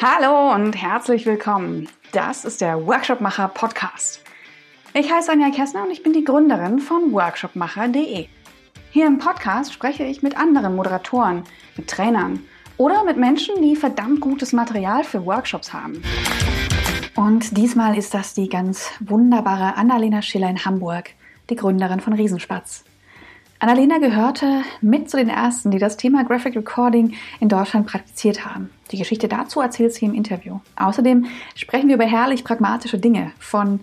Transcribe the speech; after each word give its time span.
Hallo 0.00 0.54
und 0.54 0.74
herzlich 0.74 1.26
willkommen. 1.26 1.88
Das 2.12 2.44
ist 2.44 2.60
der 2.60 2.86
Workshopmacher 2.86 3.48
Podcast. 3.48 4.22
Ich 4.94 5.12
heiße 5.12 5.30
Anja 5.30 5.50
Kessner 5.50 5.84
und 5.84 5.90
ich 5.90 6.02
bin 6.02 6.12
die 6.12 6.24
Gründerin 6.24 6.78
von 6.78 7.12
workshopmacher.de. 7.12 8.26
Hier 8.90 9.06
im 9.06 9.18
Podcast 9.18 9.72
spreche 9.72 10.04
ich 10.04 10.22
mit 10.22 10.36
anderen 10.36 10.74
Moderatoren, 10.76 11.44
mit 11.76 11.88
Trainern 11.88 12.40
oder 12.78 13.04
mit 13.04 13.16
Menschen, 13.16 13.60
die 13.60 13.76
verdammt 13.76 14.20
gutes 14.20 14.52
Material 14.52 15.04
für 15.04 15.26
Workshops 15.26 15.72
haben. 15.72 16.02
Und 17.14 17.56
diesmal 17.56 17.98
ist 17.98 18.14
das 18.14 18.34
die 18.34 18.48
ganz 18.48 18.90
wunderbare 19.00 19.76
Annalena 19.76 20.22
Schiller 20.22 20.48
in 20.48 20.64
Hamburg, 20.64 21.10
die 21.50 21.56
Gründerin 21.56 22.00
von 22.00 22.12
Riesenspatz. 22.12 22.84
Annalena 23.60 23.98
gehörte 23.98 24.62
mit 24.80 25.10
zu 25.10 25.16
den 25.16 25.28
ersten, 25.28 25.72
die 25.72 25.78
das 25.78 25.96
Thema 25.96 26.22
Graphic 26.22 26.54
Recording 26.54 27.14
in 27.40 27.48
Deutschland 27.48 27.88
praktiziert 27.88 28.44
haben. 28.44 28.70
Die 28.92 28.98
Geschichte 28.98 29.26
dazu 29.26 29.60
erzählt 29.60 29.92
sie 29.92 30.04
im 30.04 30.14
Interview. 30.14 30.60
Außerdem 30.76 31.26
sprechen 31.56 31.88
wir 31.88 31.96
über 31.96 32.04
herrlich 32.04 32.44
pragmatische 32.44 32.98
Dinge 32.98 33.32
von 33.40 33.80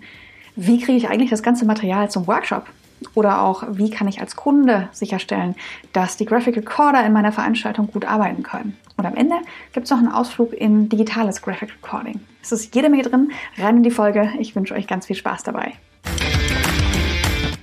wie 0.54 0.80
kriege 0.80 0.96
ich 0.96 1.10
eigentlich 1.10 1.28
das 1.28 1.42
ganze 1.42 1.66
Material 1.66 2.10
zum 2.10 2.26
Workshop? 2.26 2.64
Oder 3.12 3.42
auch, 3.42 3.64
wie 3.72 3.90
kann 3.90 4.08
ich 4.08 4.22
als 4.22 4.36
Kunde 4.36 4.88
sicherstellen, 4.92 5.54
dass 5.92 6.16
die 6.16 6.24
Graphic 6.24 6.56
Recorder 6.56 7.04
in 7.04 7.12
meiner 7.12 7.30
Veranstaltung 7.30 7.88
gut 7.92 8.06
arbeiten 8.06 8.42
können? 8.42 8.78
Und 8.96 9.04
am 9.04 9.14
Ende 9.14 9.36
gibt 9.74 9.84
es 9.84 9.90
noch 9.90 9.98
einen 9.98 10.10
Ausflug 10.10 10.54
in 10.54 10.88
digitales 10.88 11.42
Graphic 11.42 11.74
Recording. 11.82 12.20
Es 12.42 12.52
ist 12.52 12.74
jede 12.74 12.88
Menge 12.88 13.02
drin. 13.02 13.30
Rein 13.58 13.76
in 13.76 13.82
die 13.82 13.90
Folge. 13.90 14.30
Ich 14.38 14.56
wünsche 14.56 14.72
euch 14.72 14.86
ganz 14.86 15.04
viel 15.04 15.16
Spaß 15.16 15.42
dabei. 15.42 15.74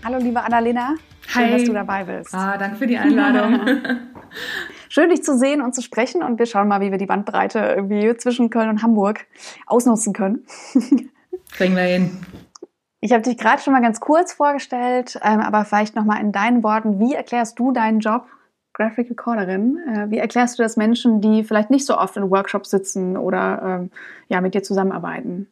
Hallo, 0.03 0.19
liebe 0.19 0.43
Annalena. 0.43 0.93
Schön, 1.33 1.45
Hi. 1.45 1.51
dass 1.51 1.63
du 1.63 1.73
dabei 1.73 2.03
bist. 2.03 2.33
Ah, 2.33 2.57
danke 2.57 2.77
für 2.77 2.85
die 2.85 2.97
Einladung. 2.99 3.59
Schön, 4.87 5.09
dich 5.09 5.23
zu 5.23 5.35
sehen 5.35 5.61
und 5.61 5.73
zu 5.73 5.81
sprechen. 5.81 6.21
Und 6.21 6.37
wir 6.37 6.45
schauen 6.45 6.67
mal, 6.67 6.79
wie 6.79 6.91
wir 6.91 6.99
die 6.99 7.07
Bandbreite 7.07 7.59
irgendwie 7.59 8.15
zwischen 8.17 8.51
Köln 8.51 8.69
und 8.69 8.83
Hamburg 8.83 9.25
ausnutzen 9.65 10.13
können. 10.13 10.45
Kriegen 11.51 11.75
wir 11.75 11.83
hin. 11.83 12.19
Ich 12.99 13.11
habe 13.11 13.23
dich 13.23 13.37
gerade 13.37 13.61
schon 13.61 13.73
mal 13.73 13.81
ganz 13.81 13.99
kurz 13.99 14.31
vorgestellt, 14.31 15.19
ähm, 15.23 15.39
aber 15.39 15.65
vielleicht 15.65 15.95
noch 15.95 16.05
mal 16.05 16.21
in 16.21 16.31
deinen 16.31 16.61
Worten. 16.61 16.99
Wie 16.99 17.15
erklärst 17.15 17.57
du 17.57 17.71
deinen 17.71 17.99
Job 17.99 18.27
Graphic 18.73 19.09
Recorderin? 19.09 19.79
Äh, 19.87 20.11
wie 20.11 20.19
erklärst 20.19 20.59
du 20.59 20.63
das 20.63 20.77
Menschen, 20.77 21.19
die 21.19 21.43
vielleicht 21.43 21.71
nicht 21.71 21.85
so 21.87 21.97
oft 21.97 22.15
in 22.15 22.29
Workshops 22.29 22.69
sitzen 22.69 23.17
oder 23.17 23.79
ähm, 23.81 23.91
ja 24.29 24.39
mit 24.39 24.53
dir 24.53 24.61
zusammenarbeiten? 24.61 25.47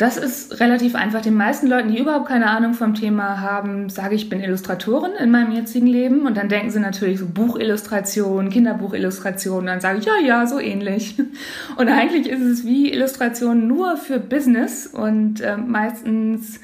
Das 0.00 0.16
ist 0.16 0.58
relativ 0.60 0.94
einfach. 0.94 1.20
Den 1.20 1.34
meisten 1.34 1.66
Leuten, 1.66 1.90
die 1.90 1.98
überhaupt 1.98 2.26
keine 2.26 2.48
Ahnung 2.48 2.72
vom 2.72 2.94
Thema 2.94 3.42
haben, 3.42 3.90
sage 3.90 4.14
ich, 4.14 4.22
ich 4.22 4.30
bin 4.30 4.40
Illustratorin 4.40 5.12
in 5.20 5.30
meinem 5.30 5.52
jetzigen 5.52 5.86
Leben. 5.86 6.26
Und 6.26 6.38
dann 6.38 6.48
denken 6.48 6.70
sie 6.70 6.80
natürlich 6.80 7.18
so 7.18 7.26
Buchillustration, 7.26 8.48
Kinderbuchillustration. 8.48 9.66
Dann 9.66 9.82
sage 9.82 9.98
ich, 9.98 10.06
ja, 10.06 10.14
ja, 10.24 10.46
so 10.46 10.58
ähnlich. 10.58 11.16
Und 11.76 11.88
eigentlich 11.88 12.30
ist 12.30 12.40
es 12.40 12.64
wie 12.64 12.90
Illustration 12.90 13.68
nur 13.68 13.98
für 13.98 14.18
Business 14.18 14.86
und 14.86 15.42
äh, 15.42 15.58
meistens 15.58 16.60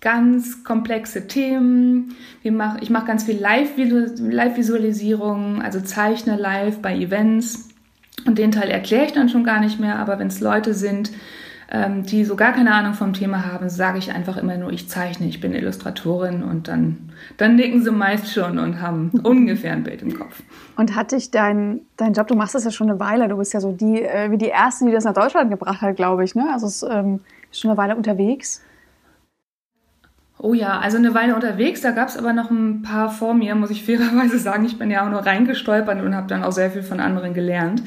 ganz 0.00 0.64
komplexe 0.64 1.28
Themen. 1.28 2.16
Ich 2.42 2.50
mache 2.50 2.80
mach 2.88 3.06
ganz 3.06 3.22
viel 3.22 3.38
Live-Visualisierung, 3.38 5.62
also 5.62 5.80
zeichne 5.80 6.36
live 6.36 6.78
bei 6.78 6.96
Events. 6.96 7.68
Und 8.26 8.38
den 8.38 8.50
Teil 8.50 8.68
erkläre 8.68 9.04
ich 9.04 9.12
dann 9.12 9.28
schon 9.28 9.44
gar 9.44 9.60
nicht 9.60 9.78
mehr. 9.78 10.00
Aber 10.00 10.18
wenn 10.18 10.26
es 10.26 10.40
Leute 10.40 10.74
sind, 10.74 11.12
ähm, 11.70 12.04
die 12.04 12.24
so 12.24 12.34
gar 12.34 12.52
keine 12.52 12.74
Ahnung 12.74 12.94
vom 12.94 13.12
Thema 13.12 13.46
haben, 13.46 13.68
sage 13.68 13.98
ich 13.98 14.12
einfach 14.12 14.36
immer 14.36 14.56
nur, 14.56 14.72
ich 14.72 14.88
zeichne, 14.88 15.26
ich 15.28 15.40
bin 15.40 15.54
Illustratorin 15.54 16.42
und 16.42 16.66
dann, 16.66 17.10
dann 17.36 17.54
nicken 17.54 17.82
sie 17.82 17.92
meist 17.92 18.32
schon 18.32 18.58
und 18.58 18.80
haben 18.80 19.10
ungefähr 19.22 19.72
ein 19.72 19.84
Bild 19.84 20.02
im 20.02 20.18
Kopf. 20.18 20.42
Und 20.76 20.96
hat 20.96 21.12
dich 21.12 21.30
dein, 21.30 21.82
dein 21.96 22.12
Job, 22.12 22.26
du 22.26 22.34
machst 22.34 22.56
das 22.56 22.64
ja 22.64 22.72
schon 22.72 22.90
eine 22.90 22.98
Weile, 22.98 23.28
du 23.28 23.36
bist 23.36 23.54
ja 23.54 23.60
so 23.60 23.70
die, 23.70 24.02
äh, 24.02 24.30
wie 24.32 24.38
die 24.38 24.48
Erste, 24.48 24.86
die 24.86 24.92
das 24.92 25.04
nach 25.04 25.14
Deutschland 25.14 25.50
gebracht 25.50 25.80
hat, 25.80 25.94
glaube 25.94 26.24
ich, 26.24 26.34
ne? 26.34 26.48
Also 26.52 26.88
ähm, 26.88 27.20
ist 27.50 27.60
schon 27.60 27.70
eine 27.70 27.78
Weile 27.78 27.94
unterwegs. 27.94 28.62
Oh 30.38 30.54
ja, 30.54 30.78
also 30.78 30.96
eine 30.96 31.14
Weile 31.14 31.34
unterwegs, 31.34 31.82
da 31.82 31.90
gab 31.90 32.08
es 32.08 32.16
aber 32.16 32.32
noch 32.32 32.50
ein 32.50 32.82
paar 32.82 33.10
vor 33.10 33.34
mir, 33.34 33.54
muss 33.54 33.70
ich 33.70 33.84
fairerweise 33.86 34.38
sagen. 34.38 34.64
Ich 34.64 34.76
bin 34.76 34.90
ja 34.90 35.04
auch 35.04 35.10
nur 35.10 35.24
reingestolpert 35.24 36.02
und 36.02 36.16
habe 36.16 36.26
dann 36.26 36.42
auch 36.42 36.52
sehr 36.52 36.70
viel 36.70 36.82
von 36.82 36.98
anderen 36.98 37.32
gelernt. 37.32 37.82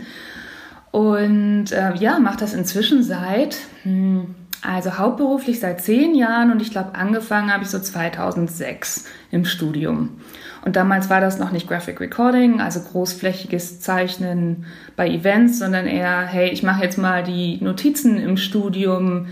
Und 0.94 1.72
äh, 1.72 1.96
ja, 1.96 2.20
mache 2.20 2.38
das 2.38 2.54
inzwischen 2.54 3.02
seit, 3.02 3.58
hm, 3.82 4.36
also 4.62 5.00
hauptberuflich 5.00 5.60
seit 5.60 5.82
zehn 5.82 6.14
Jahren 6.14 6.52
und 6.52 6.62
ich 6.62 6.70
glaube, 6.70 6.94
angefangen 6.94 7.52
habe 7.52 7.64
ich 7.64 7.72
so 7.72 7.80
2006 7.80 9.06
im 9.32 9.44
Studium. 9.44 10.10
Und 10.64 10.76
damals 10.76 11.10
war 11.10 11.20
das 11.20 11.40
noch 11.40 11.52
nicht 11.52 11.68
Graphic 11.68 12.00
Recording, 12.00 12.62
also 12.62 12.80
großflächiges 12.80 13.82
Zeichnen 13.82 14.66
bei 14.96 15.10
Events, 15.10 15.58
sondern 15.58 15.88
eher, 15.88 16.28
hey, 16.28 16.50
ich 16.50 16.62
mache 16.62 16.84
jetzt 16.84 17.00
mal 17.00 17.24
die 17.24 17.58
Notizen 17.60 18.20
im 18.20 18.38
Studium 18.38 19.26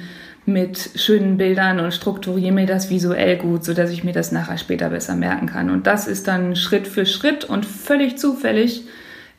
mit 0.47 0.89
schönen 0.95 1.37
Bildern 1.37 1.79
und 1.79 1.93
strukturiere 1.93 2.51
mir 2.51 2.65
das 2.65 2.89
visuell 2.89 3.37
gut, 3.37 3.63
sodass 3.63 3.91
ich 3.91 4.03
mir 4.03 4.13
das 4.13 4.31
nachher 4.31 4.57
später 4.57 4.89
besser 4.89 5.15
merken 5.15 5.45
kann. 5.45 5.69
Und 5.69 5.85
das 5.85 6.07
ist 6.07 6.27
dann 6.27 6.55
Schritt 6.55 6.87
für 6.87 7.05
Schritt 7.05 7.45
und 7.45 7.67
völlig 7.67 8.17
zufällig 8.17 8.87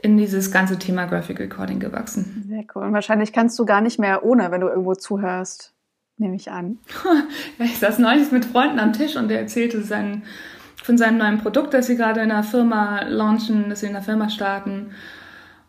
in 0.02 0.16
dieses 0.16 0.50
ganze 0.50 0.78
Thema 0.78 1.06
Graphic 1.06 1.38
Recording 1.38 1.78
gewachsen. 1.78 2.44
Sehr 2.48 2.64
cool. 2.74 2.82
Und 2.82 2.92
wahrscheinlich 2.92 3.32
kannst 3.32 3.58
du 3.58 3.64
gar 3.64 3.80
nicht 3.80 3.98
mehr 3.98 4.24
ohne, 4.24 4.50
wenn 4.50 4.60
du 4.60 4.68
irgendwo 4.68 4.94
zuhörst, 4.94 5.72
nehme 6.16 6.34
ich 6.34 6.50
an. 6.50 6.78
ich 7.58 7.78
saß 7.78 8.00
neulich 8.00 8.32
mit 8.32 8.44
Freunden 8.44 8.80
am 8.80 8.92
Tisch 8.92 9.16
und 9.16 9.28
der 9.28 9.41
erzählte 9.41 9.82
sein, 9.82 10.24
von 10.82 10.98
seinem 10.98 11.18
neuen 11.18 11.38
Produkt, 11.38 11.72
das 11.74 11.86
sie 11.86 11.96
gerade 11.96 12.20
in 12.20 12.32
einer 12.32 12.42
Firma 12.42 13.02
launchen, 13.04 13.70
das 13.70 13.80
sie 13.80 13.86
in 13.86 13.92
der 13.92 14.02
Firma 14.02 14.28
starten. 14.28 14.91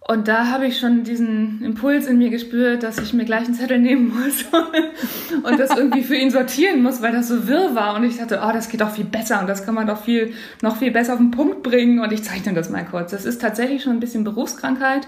Und 0.06 0.28
da 0.28 0.48
habe 0.48 0.66
ich 0.66 0.80
schon 0.80 1.06
diesen 1.06 1.64
Impuls 1.64 2.08
in 2.08 2.18
mir 2.18 2.30
gespürt, 2.30 2.84
dass 2.84 2.98
ich 2.98 3.14
mir 3.14 3.24
gleich 3.24 3.46
einen 3.46 3.54
Zettel 3.54 3.80
nehmen 3.80 4.10
muss 4.14 4.44
und 5.44 5.58
das 5.58 5.78
irgendwie 5.78 6.04
für 6.04 6.16
ihn 6.16 6.30
sortieren 6.30 6.84
muss, 6.84 7.02
weil 7.02 7.14
das 7.14 7.30
so 7.30 7.48
wirr 7.48 7.74
war. 7.74 7.96
Und 7.96 8.04
ich 8.04 8.18
dachte, 8.18 8.42
oh, 8.46 8.52
das 8.52 8.68
geht 8.68 8.82
doch 8.82 8.90
viel 8.90 9.06
besser 9.06 9.40
und 9.40 9.48
das 9.48 9.66
kann 9.66 9.76
man 9.76 9.88
doch 9.88 10.04
viel, 10.04 10.34
noch 10.62 10.76
viel 10.76 10.92
besser 10.92 11.14
auf 11.14 11.20
den 11.20 11.32
Punkt 11.32 11.64
bringen. 11.64 12.02
Und 12.02 12.12
ich 12.12 12.22
zeichne 12.22 12.54
das 12.54 12.70
mal 12.70 12.84
kurz. 12.84 13.12
Das 13.12 13.24
ist 13.24 13.40
tatsächlich 13.40 13.82
schon 13.84 13.94
ein 13.94 14.02
bisschen 14.02 14.26
Berufskrankheit. 14.26 15.08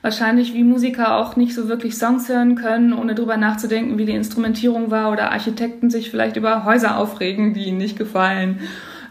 Wahrscheinlich 0.00 0.54
wie 0.54 0.64
Musiker 0.64 1.14
auch 1.18 1.36
nicht 1.36 1.54
so 1.54 1.68
wirklich 1.68 1.96
Songs 1.96 2.28
hören 2.28 2.56
können, 2.56 2.92
ohne 2.92 3.14
drüber 3.14 3.36
nachzudenken, 3.36 3.96
wie 3.96 4.06
die 4.06 4.12
Instrumentierung 4.12 4.90
war 4.90 5.12
oder 5.12 5.30
Architekten 5.30 5.88
sich 5.88 6.10
vielleicht 6.10 6.36
über 6.36 6.64
Häuser 6.64 6.96
aufregen, 6.96 7.54
die 7.54 7.66
ihnen 7.66 7.78
nicht 7.78 7.96
gefallen. 7.96 8.58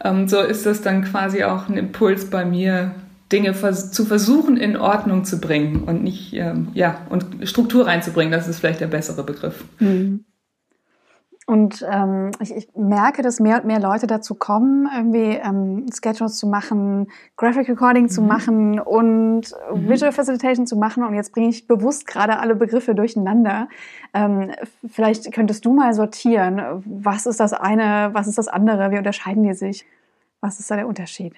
Ähm, 0.04 0.28
so 0.28 0.42
ist 0.42 0.66
das 0.66 0.82
dann 0.82 1.06
quasi 1.06 1.46
auch 1.46 1.70
ein 1.70 1.78
Impuls 1.78 2.30
bei 2.30 2.44
mir, 2.44 2.92
Dinge 3.32 3.54
vers 3.54 3.92
zu 3.92 4.06
versuchen 4.06 4.58
in 4.58 4.78
Ordnung 4.78 5.24
zu 5.24 5.40
bringen 5.40 5.84
und 5.84 6.04
nicht, 6.04 6.34
ähm, 6.34 6.70
ja, 6.74 7.02
und 7.10 7.48
Struktur 7.48 7.88
reinzubringen, 7.88 8.32
das 8.32 8.48
ist 8.48 8.60
vielleicht 8.60 8.82
der 8.82 8.88
bessere 8.88 9.24
Begriff. 9.24 9.64
Mhm. 9.80 10.26
Und 11.48 11.86
ähm, 11.92 12.32
ich, 12.40 12.56
ich, 12.56 12.70
merke, 12.76 13.24
dass 13.24 13.42
mehr 13.42 13.58
und 13.58 13.66
mehr 13.66 13.82
Leute 13.82 14.08
dazu 14.08 14.36
kommen, 14.36 14.88
irgendwie 14.96 15.38
ähm, 15.38 15.86
Sketchnotes 15.92 16.38
zu 16.38 16.48
machen, 16.48 17.08
Graphic 17.36 17.68
Recording 17.68 18.04
mhm. 18.04 18.10
zu 18.10 18.22
machen 18.22 18.80
und 18.80 19.42
mhm. 19.74 19.90
Visual 19.90 20.14
Facilitation 20.14 20.66
zu 20.66 20.78
machen. 20.78 21.04
Und 21.04 21.14
jetzt 21.14 21.34
bringe 21.34 21.50
ich 21.50 21.68
bewusst 21.68 22.08
gerade 22.08 22.40
alle 22.40 22.56
Begriffe 22.56 22.96
durcheinander. 22.96 23.68
Ähm, 24.14 24.52
vielleicht 24.88 25.34
könntest 25.34 25.66
du 25.66 25.74
mal 25.74 25.94
sortieren, 25.94 26.84
was 26.86 27.26
ist 27.26 27.40
das 27.40 27.52
eine, 27.52 28.12
was 28.14 28.28
ist 28.28 28.38
das 28.38 28.48
andere, 28.48 28.92
wie 28.92 28.98
unterscheiden 28.98 29.44
die 29.44 29.54
sich? 29.54 29.86
Was 30.40 30.60
ist 30.60 30.72
da 30.72 30.76
der 30.76 30.88
Unterschied? 30.88 31.34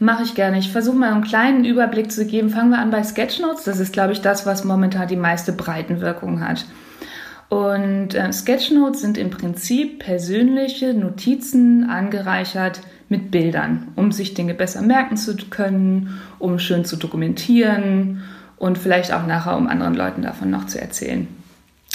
Mache 0.00 0.22
ich 0.22 0.34
gerne. 0.34 0.58
Ich 0.58 0.70
versuche 0.70 0.96
mal 0.96 1.12
einen 1.12 1.24
kleinen 1.24 1.64
Überblick 1.64 2.12
zu 2.12 2.24
geben. 2.24 2.50
Fangen 2.50 2.70
wir 2.70 2.78
an 2.78 2.90
bei 2.90 3.02
Sketchnotes. 3.02 3.64
Das 3.64 3.80
ist, 3.80 3.92
glaube 3.92 4.12
ich, 4.12 4.20
das, 4.20 4.46
was 4.46 4.64
momentan 4.64 5.08
die 5.08 5.16
meiste 5.16 5.52
Breitenwirkung 5.52 6.46
hat. 6.46 6.66
Und 7.48 8.14
äh, 8.14 8.32
Sketchnotes 8.32 9.00
sind 9.00 9.18
im 9.18 9.30
Prinzip 9.30 10.00
persönliche 10.00 10.94
Notizen 10.94 11.88
angereichert 11.88 12.80
mit 13.08 13.30
Bildern, 13.30 13.88
um 13.96 14.12
sich 14.12 14.34
Dinge 14.34 14.54
besser 14.54 14.82
merken 14.82 15.16
zu 15.16 15.34
können, 15.48 16.20
um 16.38 16.58
schön 16.58 16.84
zu 16.84 16.96
dokumentieren 16.96 18.22
und 18.56 18.76
vielleicht 18.76 19.12
auch 19.12 19.26
nachher, 19.26 19.56
um 19.56 19.66
anderen 19.66 19.94
Leuten 19.94 20.22
davon 20.22 20.50
noch 20.50 20.66
zu 20.66 20.80
erzählen. 20.80 21.26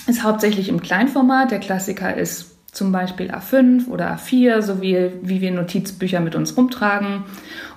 Ist 0.08 0.24
hauptsächlich 0.24 0.70
im 0.70 0.82
Kleinformat. 0.82 1.52
Der 1.52 1.60
Klassiker 1.60 2.18
ist 2.18 2.53
zum 2.74 2.92
Beispiel 2.92 3.32
A5 3.32 3.88
oder 3.88 4.16
A4, 4.16 4.62
so 4.64 4.82
wie, 4.82 5.12
wie 5.22 5.42
wir 5.42 5.52
Notizbücher 5.52 6.20
mit 6.20 6.36
uns 6.36 6.58
rumtragen. 6.58 7.24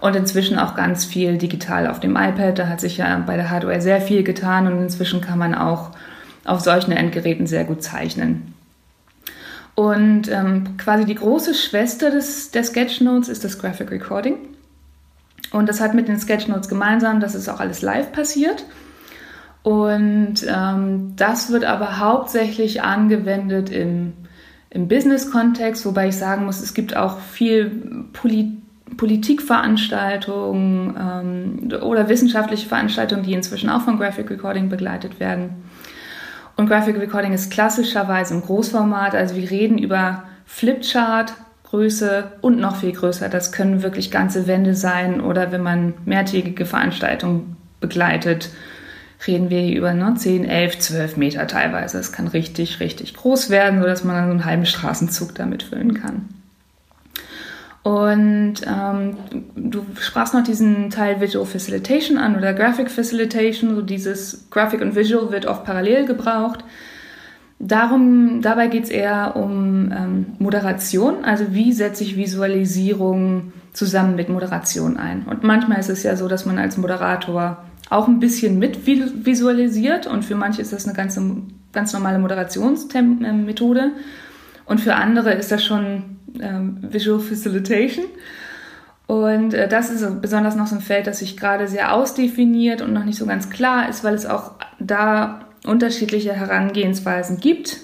Und 0.01 0.17
inzwischen 0.17 0.59
auch 0.59 0.75
ganz 0.75 1.05
viel 1.05 1.37
digital 1.37 1.87
auf 1.87 2.01
dem 2.01 2.17
iPad. 2.17 2.59
Da 2.59 2.69
hat 2.69 2.81
sich 2.81 2.97
ja 2.97 3.23
bei 3.27 3.37
der 3.37 3.51
Hardware 3.51 3.81
sehr 3.81 4.01
viel 4.01 4.25
getan 4.25 4.67
und 4.67 4.81
inzwischen 4.81 5.21
kann 5.21 5.39
man 5.39 5.55
auch 5.55 5.91
auf 6.45 6.61
solchen 6.61 6.93
Endgeräten 6.93 7.47
sehr 7.47 7.65
gut 7.65 7.83
zeichnen. 7.83 8.55
Und 9.75 10.31
ähm, 10.31 10.79
quasi 10.79 11.05
die 11.05 11.15
große 11.15 11.55
Schwester 11.55 12.11
des, 12.11 12.51
der 12.51 12.65
Sketchnotes 12.65 13.29
ist 13.29 13.45
das 13.45 13.59
Graphic 13.59 13.91
Recording. 13.91 14.37
Und 15.53 15.69
das 15.69 15.83
hat 15.83 15.93
mit 15.93 16.09
den 16.09 16.19
Sketchnotes 16.19 16.69
gemeinsam, 16.69 17.21
dass 17.21 17.35
es 17.35 17.51
auch 17.51 17.61
alles 17.61 17.83
live 17.83 18.13
passiert. 18.13 18.65
Und 19.63 20.47
ähm, 20.49 21.13
das 21.17 21.51
wird 21.51 21.65
aber 21.65 21.99
hauptsächlich 21.99 22.83
angewendet 22.83 23.69
im 23.69 24.15
im 24.77 24.89
Business-Kontext, 24.89 25.87
wobei 25.87 26.09
ich 26.09 26.17
sagen 26.17 26.45
muss, 26.45 26.61
es 26.61 26.75
gibt 26.75 26.95
auch 26.97 27.19
viel 27.19 28.05
Poli 28.13 28.53
Politikveranstaltungen 28.97 30.95
ähm, 30.97 31.73
oder 31.83 32.09
wissenschaftliche 32.09 32.69
Veranstaltungen, 32.69 33.25
die 33.25 33.33
inzwischen 33.33 33.69
auch 33.69 33.83
von 33.83 33.99
Graphic 33.99 34.31
Recording 34.31 34.69
begleitet 34.69 35.19
werden. 35.19 35.65
Und 36.57 36.69
Graphic 36.69 36.97
Recording 36.97 37.33
ist 37.33 37.51
klassischerweise 37.51 38.35
im 38.35 38.43
Großformat, 38.43 39.17
also 39.17 39.35
wir 39.35 39.51
reden 39.51 39.77
über 39.77 40.23
Flipchart, 40.47 41.35
Größe 41.65 42.33
und 42.43 42.61
noch 42.61 42.77
viel 42.77 42.93
größer. 42.93 43.29
Das 43.29 43.51
können 43.51 43.83
wirklich 43.83 44.13
ganze 44.13 44.47
Wände 44.47 44.77
sein 44.77 45.21
oder 45.21 45.51
wenn 45.51 45.63
man 45.63 45.95
mehrtägige 46.05 46.65
Veranstaltungen 46.65 47.57
begleitet, 47.81 48.51
reden 49.27 49.51
wir 49.51 49.61
hier 49.61 49.77
über 49.77 49.95
ne, 49.95 50.15
10, 50.17 50.45
11, 50.45 50.79
12 50.79 51.17
Meter 51.17 51.47
teilweise. 51.47 51.99
Es 51.99 52.13
kann 52.13 52.29
richtig, 52.29 52.81
richtig 52.81 53.15
groß 53.15 53.51
werden, 53.51 53.81
sodass 53.81 54.05
man 54.05 54.17
dann 54.17 54.27
so 54.27 54.31
einen 54.33 54.45
halben 54.45 54.67
Straßenzug 54.67 55.35
damit 55.35 55.63
füllen 55.63 55.95
kann. 55.95 56.29
Und 57.83 58.55
ähm, 58.67 59.17
du 59.55 59.87
sprachst 60.01 60.35
noch 60.35 60.43
diesen 60.43 60.91
Teil 60.91 61.21
Visual 61.21 61.47
Facilitation 61.47 62.19
an 62.19 62.37
oder 62.37 62.53
Graphic 62.53 62.91
Facilitation. 62.91 63.77
So 63.77 63.83
dieses 63.83 64.51
Graphic 64.51 64.81
und 64.81 64.97
Visual 64.97 65.31
wird 65.31 65.47
oft 65.47 65.65
parallel 65.65 66.05
gebraucht. 66.05 66.65
Darum, 67.59 68.43
dabei 68.43 68.67
geht 68.67 68.85
es 68.85 68.91
eher 68.91 69.37
um 69.37 69.93
ähm, 69.93 70.27
Moderation, 70.39 71.25
also 71.25 71.55
wie 71.55 71.73
setze 71.73 72.05
ich 72.05 72.17
Visualisierung 72.17 73.53
zusammen 73.73 74.17
mit 74.17 74.29
Moderation 74.29 74.97
ein. 74.97 75.23
Und 75.23 75.43
manchmal 75.43 75.79
ist 75.79 75.89
es 75.89 76.03
ja 76.03 76.17
so, 76.17 76.29
dass 76.29 76.45
man 76.45 76.59
als 76.59 76.77
Moderator 76.77 77.65
auch 77.89 78.09
ein 78.09 78.19
bisschen 78.19 78.59
mit 78.59 78.87
visualisiert 78.87 80.07
und 80.07 80.25
für 80.25 80.35
manche 80.35 80.63
ist 80.63 80.73
das 80.73 80.87
eine 80.87 80.97
ganz, 80.97 81.21
ganz 81.73 81.93
normale 81.93 82.19
Moderationsmethode 82.19 83.93
und 84.65 84.81
für 84.81 84.95
andere 84.95 85.33
ist 85.33 85.53
das 85.53 85.65
schon 85.65 86.17
ähm, 86.41 86.79
Visual 86.83 87.21
Facilitation. 87.21 88.07
Und 89.07 89.55
äh, 89.55 89.69
das 89.69 89.91
ist 89.91 90.21
besonders 90.21 90.57
noch 90.57 90.67
so 90.67 90.75
ein 90.75 90.81
Feld, 90.81 91.07
das 91.07 91.21
sich 91.21 91.37
gerade 91.37 91.69
sehr 91.69 91.95
ausdefiniert 91.95 92.83
und 92.83 92.93
noch 92.93 93.05
nicht 93.05 93.19
so 93.19 93.27
ganz 93.27 93.51
klar 93.51 93.89
ist, 93.89 94.03
weil 94.03 94.15
es 94.15 94.27
auch 94.27 94.53
da 94.81 95.41
unterschiedliche 95.65 96.33
Herangehensweisen 96.33 97.39
gibt. 97.39 97.79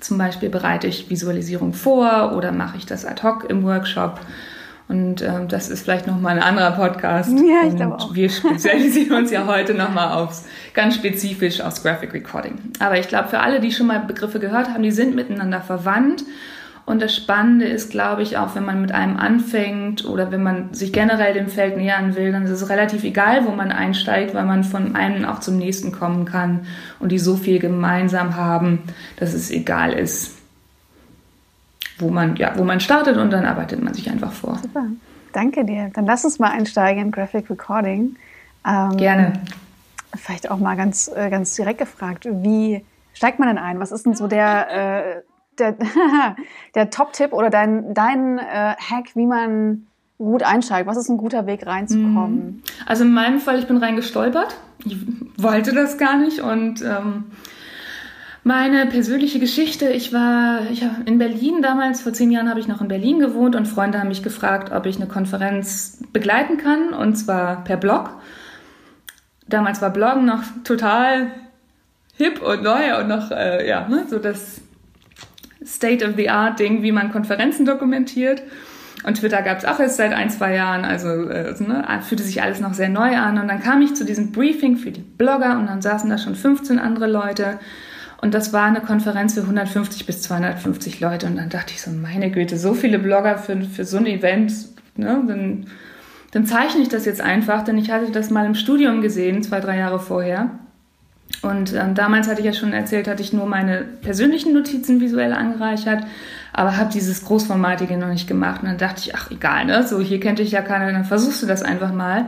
Zum 0.00 0.18
Beispiel 0.18 0.48
bereite 0.48 0.88
ich 0.88 1.08
Visualisierung 1.08 1.72
vor 1.72 2.34
oder 2.36 2.52
mache 2.52 2.76
ich 2.76 2.86
das 2.86 3.04
ad 3.04 3.22
hoc 3.22 3.48
im 3.48 3.62
Workshop. 3.62 4.20
Und 4.88 5.20
ähm, 5.22 5.48
das 5.48 5.68
ist 5.68 5.82
vielleicht 5.82 6.06
nochmal 6.06 6.36
ein 6.36 6.42
anderer 6.42 6.70
Podcast. 6.72 7.30
Ja, 7.30 7.68
ich 7.68 7.74
glaube 7.74 7.96
auch. 7.96 8.14
Wir 8.14 8.30
spezialisieren 8.30 9.16
uns 9.16 9.30
ja 9.32 9.46
heute 9.46 9.74
nochmal 9.74 10.12
aufs, 10.12 10.44
ganz 10.74 10.94
spezifisch 10.94 11.60
aufs 11.60 11.82
Graphic 11.82 12.14
Recording. 12.14 12.54
Aber 12.78 12.98
ich 12.98 13.08
glaube, 13.08 13.28
für 13.28 13.40
alle, 13.40 13.60
die 13.60 13.72
schon 13.72 13.88
mal 13.88 13.98
Begriffe 13.98 14.38
gehört 14.38 14.68
haben, 14.68 14.82
die 14.82 14.92
sind 14.92 15.16
miteinander 15.16 15.60
verwandt. 15.60 16.24
Und 16.84 17.02
das 17.02 17.16
Spannende 17.16 17.66
ist, 17.66 17.90
glaube 17.90 18.22
ich, 18.22 18.38
auch 18.38 18.54
wenn 18.54 18.64
man 18.64 18.80
mit 18.80 18.92
einem 18.92 19.16
anfängt 19.16 20.04
oder 20.04 20.30
wenn 20.30 20.44
man 20.44 20.72
sich 20.72 20.92
generell 20.92 21.34
dem 21.34 21.48
Feld 21.48 21.76
nähern 21.76 22.14
will, 22.14 22.30
dann 22.30 22.44
ist 22.44 22.52
es 22.52 22.68
relativ 22.68 23.02
egal, 23.02 23.44
wo 23.44 23.50
man 23.50 23.72
einsteigt, 23.72 24.34
weil 24.34 24.44
man 24.44 24.62
von 24.62 24.94
einem 24.94 25.24
auch 25.24 25.40
zum 25.40 25.58
nächsten 25.58 25.90
kommen 25.90 26.26
kann 26.26 26.60
und 27.00 27.10
die 27.10 27.18
so 27.18 27.34
viel 27.34 27.58
gemeinsam 27.58 28.36
haben, 28.36 28.84
dass 29.16 29.34
es 29.34 29.50
egal 29.50 29.94
ist, 29.94 30.35
wo 31.98 32.10
man, 32.10 32.36
ja, 32.36 32.52
wo 32.56 32.64
man 32.64 32.80
startet 32.80 33.16
und 33.16 33.32
dann 33.32 33.44
arbeitet 33.44 33.82
man 33.82 33.94
sich 33.94 34.10
einfach 34.10 34.32
vor. 34.32 34.58
Super. 34.62 34.86
Danke 35.32 35.64
dir. 35.64 35.90
Dann 35.94 36.06
lass 36.06 36.24
uns 36.24 36.38
mal 36.38 36.50
einsteigen 36.50 37.02
in 37.02 37.10
Graphic 37.10 37.50
Recording. 37.50 38.16
Ähm, 38.66 38.96
Gerne. 38.96 39.34
Vielleicht 40.14 40.50
auch 40.50 40.58
mal 40.58 40.76
ganz, 40.76 41.10
äh, 41.14 41.28
ganz 41.30 41.54
direkt 41.54 41.78
gefragt, 41.78 42.26
wie 42.30 42.84
steigt 43.12 43.38
man 43.38 43.48
denn 43.48 43.58
ein? 43.58 43.80
Was 43.80 43.92
ist 43.92 44.06
denn 44.06 44.14
so 44.14 44.28
der, 44.28 44.70
äh, 44.70 45.22
der, 45.58 45.76
der 46.74 46.90
Top-Tipp 46.90 47.32
oder 47.32 47.50
dein, 47.50 47.92
dein 47.92 48.38
äh, 48.38 48.74
Hack, 48.76 49.14
wie 49.14 49.26
man 49.26 49.86
gut 50.18 50.42
einsteigt? 50.42 50.86
Was 50.86 50.96
ist 50.96 51.08
ein 51.08 51.18
guter 51.18 51.46
Weg 51.46 51.66
reinzukommen? 51.66 52.36
Mhm. 52.36 52.62
Also 52.86 53.04
in 53.04 53.12
meinem 53.12 53.40
Fall, 53.40 53.58
ich 53.58 53.66
bin 53.66 53.76
reingestolpert. 53.76 54.56
Ich 54.84 54.96
wollte 55.36 55.72
das 55.74 55.98
gar 55.98 56.18
nicht 56.18 56.40
und 56.40 56.82
ähm, 56.82 57.24
meine 58.46 58.86
persönliche 58.86 59.40
Geschichte, 59.40 59.88
ich 59.88 60.12
war 60.12 60.70
ich 60.70 60.86
in 61.04 61.18
Berlin 61.18 61.62
damals, 61.62 62.02
vor 62.02 62.12
zehn 62.12 62.30
Jahren 62.30 62.48
habe 62.48 62.60
ich 62.60 62.68
noch 62.68 62.80
in 62.80 62.86
Berlin 62.86 63.18
gewohnt 63.18 63.56
und 63.56 63.66
Freunde 63.66 63.98
haben 63.98 64.06
mich 64.06 64.22
gefragt, 64.22 64.70
ob 64.70 64.86
ich 64.86 64.94
eine 64.98 65.08
Konferenz 65.08 65.98
begleiten 66.12 66.56
kann 66.56 66.90
und 66.90 67.16
zwar 67.16 67.64
per 67.64 67.76
Blog. 67.76 68.10
Damals 69.48 69.82
war 69.82 69.90
Bloggen 69.90 70.26
noch 70.26 70.44
total 70.62 71.32
hip 72.16 72.40
und 72.40 72.62
neu 72.62 73.00
und 73.00 73.08
noch, 73.08 73.32
äh, 73.32 73.68
ja, 73.68 73.88
ne, 73.88 74.04
so 74.08 74.20
das 74.20 74.60
State-of-the-Art-Ding, 75.64 76.84
wie 76.84 76.92
man 76.92 77.10
Konferenzen 77.10 77.66
dokumentiert. 77.66 78.44
Und 79.02 79.18
Twitter 79.18 79.42
gab 79.42 79.58
es 79.58 79.64
auch 79.64 79.80
erst 79.80 79.96
seit 79.96 80.12
ein, 80.12 80.30
zwei 80.30 80.54
Jahren, 80.54 80.84
also 80.84 81.08
äh, 81.08 81.52
ne, 81.60 81.84
fühlte 82.02 82.22
sich 82.22 82.42
alles 82.42 82.60
noch 82.60 82.74
sehr 82.74 82.90
neu 82.90 83.16
an. 83.16 83.40
Und 83.40 83.48
dann 83.48 83.60
kam 83.60 83.82
ich 83.82 83.96
zu 83.96 84.04
diesem 84.04 84.30
Briefing 84.30 84.76
für 84.76 84.92
die 84.92 85.00
Blogger 85.00 85.58
und 85.58 85.66
dann 85.66 85.82
saßen 85.82 86.08
da 86.08 86.16
schon 86.16 86.36
15 86.36 86.78
andere 86.78 87.08
Leute. 87.08 87.58
Und 88.20 88.34
das 88.34 88.52
war 88.52 88.64
eine 88.64 88.80
Konferenz 88.80 89.34
für 89.34 89.42
150 89.42 90.06
bis 90.06 90.22
250 90.22 91.00
Leute. 91.00 91.26
Und 91.26 91.36
dann 91.36 91.48
dachte 91.48 91.72
ich 91.74 91.82
so, 91.82 91.90
meine 91.90 92.30
Güte, 92.30 92.58
so 92.58 92.74
viele 92.74 92.98
Blogger 92.98 93.38
für, 93.38 93.60
für 93.62 93.84
so 93.84 93.98
ein 93.98 94.06
Event, 94.06 94.52
ne, 94.96 95.22
dann, 95.26 95.66
dann 96.32 96.46
zeichne 96.46 96.82
ich 96.82 96.88
das 96.88 97.04
jetzt 97.04 97.20
einfach, 97.20 97.62
denn 97.62 97.78
ich 97.78 97.90
hatte 97.90 98.10
das 98.10 98.30
mal 98.30 98.46
im 98.46 98.54
Studium 98.54 99.02
gesehen, 99.02 99.42
zwei, 99.42 99.60
drei 99.60 99.78
Jahre 99.78 100.00
vorher. 100.00 100.50
Und 101.42 101.74
ähm, 101.74 101.94
damals 101.94 102.28
hatte 102.28 102.40
ich 102.40 102.46
ja 102.46 102.52
schon 102.52 102.72
erzählt, 102.72 103.08
hatte 103.08 103.22
ich 103.22 103.32
nur 103.32 103.46
meine 103.46 103.82
persönlichen 103.82 104.54
Notizen 104.54 105.00
visuell 105.00 105.32
angereichert, 105.32 106.04
aber 106.52 106.76
habe 106.76 106.90
dieses 106.92 107.24
Großformatige 107.24 107.96
noch 107.98 108.08
nicht 108.08 108.26
gemacht. 108.26 108.62
Und 108.62 108.68
dann 108.68 108.78
dachte 108.78 109.02
ich, 109.04 109.14
ach 109.14 109.30
egal, 109.30 109.66
ne? 109.66 109.86
So, 109.86 110.00
hier 110.00 110.20
kennt 110.20 110.38
dich 110.38 110.52
ja 110.52 110.62
keiner, 110.62 110.90
dann 110.92 111.04
versuchst 111.04 111.42
du 111.42 111.46
das 111.46 111.62
einfach 111.62 111.92
mal. 111.92 112.26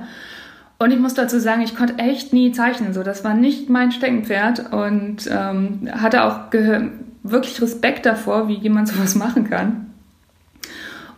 Und 0.78 0.92
ich 0.92 0.98
muss 0.98 1.14
dazu 1.14 1.40
sagen, 1.40 1.62
ich 1.62 1.76
konnte 1.76 1.98
echt 1.98 2.32
nie 2.32 2.52
zeichnen. 2.52 2.92
So, 2.92 3.02
das 3.02 3.24
war 3.24 3.34
nicht 3.34 3.68
mein 3.68 3.90
Steckenpferd 3.90 4.72
und 4.72 5.28
ähm, 5.30 5.88
hatte 5.90 6.24
auch 6.24 6.52
wirklich 7.22 7.60
Respekt 7.60 8.06
davor, 8.06 8.48
wie 8.48 8.54
jemand 8.54 8.88
sowas 8.88 9.14
machen 9.14 9.48
kann 9.48 9.88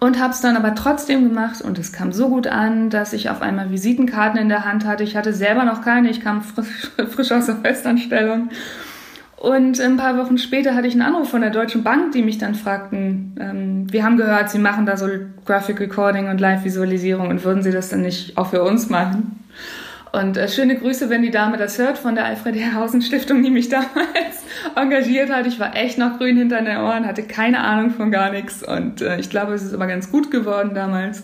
und 0.01 0.19
habe 0.19 0.33
es 0.33 0.41
dann 0.41 0.57
aber 0.57 0.75
trotzdem 0.75 1.29
gemacht 1.29 1.61
und 1.61 1.79
es 1.79 1.93
kam 1.93 2.11
so 2.11 2.31
gut 2.31 2.47
an, 2.47 2.91
dass 2.91 3.13
ich 3.13 3.29
auf 3.29 3.43
einmal 3.43 3.71
Visitenkarten 3.71 4.41
in 4.41 4.49
der 4.49 4.65
Hand 4.65 4.87
hatte. 4.87 5.05
Ich 5.05 5.15
hatte 5.15 5.35
selber 5.35 5.65
noch 5.65 5.83
keine, 5.83 6.11
ich 6.11 6.23
kam 6.23 6.41
frisch, 6.43 6.91
frisch 7.11 7.31
aus 7.31 7.47
der 7.47 7.57
Festanstellung. 7.57 8.49
Und 9.37 9.81
ein 9.81 9.97
paar 9.97 10.19
Wochen 10.19 10.37
später 10.37 10.75
hatte 10.75 10.87
ich 10.87 10.95
einen 10.95 11.03
Anruf 11.03 11.31
von 11.31 11.41
der 11.41 11.51
Deutschen 11.51 11.83
Bank, 11.83 12.13
die 12.13 12.23
mich 12.23 12.39
dann 12.39 12.55
fragten, 12.55 13.37
ähm, 13.39 13.93
wir 13.93 14.05
haben 14.05 14.17
gehört, 14.17 14.51
Sie 14.51 14.59
machen 14.59 14.85
da 14.85 14.97
so 14.97 15.07
Graphic 15.47 15.81
Recording 15.81 16.29
und 16.29 16.41
Live-Visualisierung 16.41 17.29
und 17.29 17.45
würden 17.45 17.63
Sie 17.63 17.71
das 17.71 17.91
dann 17.91 18.03
nicht 18.03 18.37
auch 18.37 18.49
für 18.49 18.63
uns 18.63 18.91
machen? 18.91 19.40
Und 20.13 20.37
äh, 20.37 20.49
schöne 20.49 20.77
Grüße, 20.77 21.09
wenn 21.09 21.23
die 21.23 21.31
Dame 21.31 21.57
das 21.57 21.79
hört 21.79 21.97
von 21.97 22.15
der 22.15 22.25
Alfred 22.25 22.57
Herrhausen 22.57 23.01
Stiftung, 23.01 23.43
die 23.43 23.51
mich 23.51 23.69
damals 23.71 24.45
engagiert 24.75 25.31
hat. 25.31 25.47
Ich 25.47 25.61
war 25.61 25.77
echt 25.77 25.99
noch 25.99 26.19
grün 26.19 26.37
hinter 26.37 26.61
den 26.61 26.79
Ohren, 26.79 27.07
hatte 27.07 27.23
keine 27.23 27.61
Ahnung 27.61 27.91
von 27.91 28.11
gar 28.11 28.31
nichts 28.31 28.63
und 28.63 29.03
äh, 29.03 29.19
ich 29.19 29.31
glaube, 29.31 29.55
es 29.55 29.63
ist 29.63 29.75
aber 29.75 29.87
ganz 29.87 30.11
gut 30.11 30.31
geworden 30.31 30.75
damals. 30.75 31.23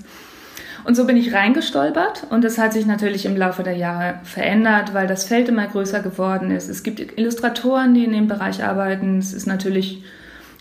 Und 0.84 0.94
so 0.94 1.04
bin 1.04 1.16
ich 1.16 1.34
reingestolpert 1.34 2.28
und 2.30 2.44
das 2.44 2.58
hat 2.58 2.72
sich 2.72 2.86
natürlich 2.86 3.26
im 3.26 3.36
Laufe 3.36 3.64
der 3.64 3.76
Jahre 3.76 4.20
verändert, 4.22 4.94
weil 4.94 5.08
das 5.08 5.24
Feld 5.24 5.48
immer 5.48 5.66
größer 5.66 6.00
geworden 6.00 6.52
ist. 6.52 6.68
Es 6.68 6.84
gibt 6.84 7.00
Illustratoren, 7.18 7.92
die 7.92 8.04
in 8.04 8.12
dem 8.12 8.28
Bereich 8.28 8.62
arbeiten. 8.62 9.18
Es 9.18 9.32
ist 9.32 9.46
natürlich, 9.46 10.04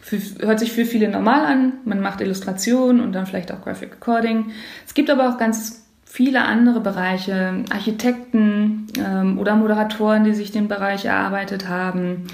für, 0.01 0.17
hört 0.43 0.59
sich 0.59 0.71
für 0.71 0.85
viele 0.85 1.09
normal 1.09 1.45
an. 1.45 1.73
Man 1.85 2.01
macht 2.01 2.21
Illustration 2.21 3.01
und 3.01 3.13
dann 3.13 3.27
vielleicht 3.27 3.51
auch 3.51 3.61
Graphic 3.61 3.91
Recording. 3.91 4.47
Es 4.87 4.95
gibt 4.95 5.11
aber 5.11 5.29
auch 5.29 5.37
ganz 5.37 5.84
viele 6.15 6.45
andere 6.45 6.79
Bereiche, 6.79 7.65
Architekten 7.69 8.87
ähm, 8.97 9.37
oder 9.37 9.57
Moderatoren, 9.57 10.23
die 10.23 10.33
sich 10.33 10.49
den 10.49 10.69
Bereich 10.69 11.03
erarbeitet 11.03 11.67
haben 11.67 12.27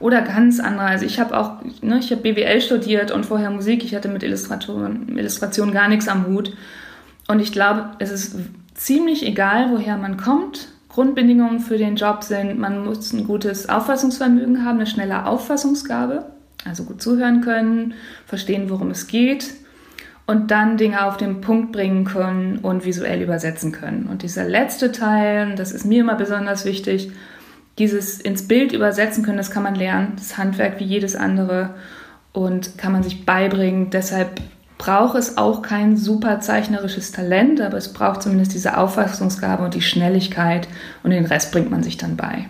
oder 0.00 0.22
ganz 0.22 0.58
andere. 0.58 0.86
Also 0.86 1.06
ich 1.06 1.20
habe 1.20 1.38
auch, 1.38 1.52
ne, 1.80 2.00
ich 2.00 2.10
habe 2.10 2.22
BWL 2.22 2.60
studiert 2.60 3.12
und 3.12 3.26
vorher 3.26 3.50
Musik. 3.50 3.84
Ich 3.84 3.94
hatte 3.94 4.08
mit 4.08 4.24
Illustration, 4.24 5.16
Illustration 5.16 5.70
gar 5.70 5.86
nichts 5.86 6.08
am 6.08 6.26
Hut. 6.26 6.52
Und 7.28 7.38
ich 7.38 7.52
glaube, 7.52 7.90
es 8.00 8.10
ist 8.10 8.34
ziemlich 8.74 9.24
egal, 9.24 9.70
woher 9.70 9.96
man 9.98 10.16
kommt. 10.16 10.70
Grundbedingungen 10.88 11.60
für 11.60 11.78
den 11.78 11.94
Job 11.94 12.24
sind, 12.24 12.58
man 12.58 12.84
muss 12.84 13.12
ein 13.12 13.24
gutes 13.24 13.68
Auffassungsvermögen 13.68 14.64
haben, 14.64 14.78
eine 14.78 14.86
schnelle 14.88 15.26
Auffassungsgabe, 15.26 16.26
also 16.64 16.82
gut 16.82 17.00
zuhören 17.00 17.40
können, 17.40 17.94
verstehen, 18.26 18.68
worum 18.68 18.90
es 18.90 19.06
geht 19.06 19.54
und 20.28 20.50
dann 20.50 20.76
Dinge 20.76 21.06
auf 21.06 21.16
den 21.16 21.40
Punkt 21.40 21.72
bringen 21.72 22.04
können 22.04 22.58
und 22.58 22.84
visuell 22.84 23.22
übersetzen 23.22 23.72
können. 23.72 24.06
Und 24.10 24.22
dieser 24.22 24.44
letzte 24.44 24.92
Teil, 24.92 25.54
das 25.54 25.72
ist 25.72 25.86
mir 25.86 26.02
immer 26.02 26.16
besonders 26.16 26.66
wichtig, 26.66 27.10
dieses 27.78 28.20
ins 28.20 28.46
Bild 28.46 28.72
übersetzen 28.72 29.24
können, 29.24 29.38
das 29.38 29.50
kann 29.50 29.62
man 29.62 29.74
lernen, 29.74 30.12
das 30.16 30.36
Handwerk 30.36 30.80
wie 30.80 30.84
jedes 30.84 31.16
andere 31.16 31.70
und 32.34 32.76
kann 32.76 32.92
man 32.92 33.02
sich 33.02 33.24
beibringen. 33.24 33.88
Deshalb 33.88 34.42
braucht 34.76 35.16
es 35.16 35.38
auch 35.38 35.62
kein 35.62 35.96
super 35.96 36.40
zeichnerisches 36.40 37.10
Talent, 37.10 37.62
aber 37.62 37.78
es 37.78 37.94
braucht 37.94 38.22
zumindest 38.22 38.52
diese 38.52 38.76
Auffassungsgabe 38.76 39.64
und 39.64 39.72
die 39.72 39.80
Schnelligkeit 39.80 40.68
und 41.04 41.10
den 41.10 41.24
Rest 41.24 41.52
bringt 41.52 41.70
man 41.70 41.82
sich 41.82 41.96
dann 41.96 42.18
bei. 42.18 42.44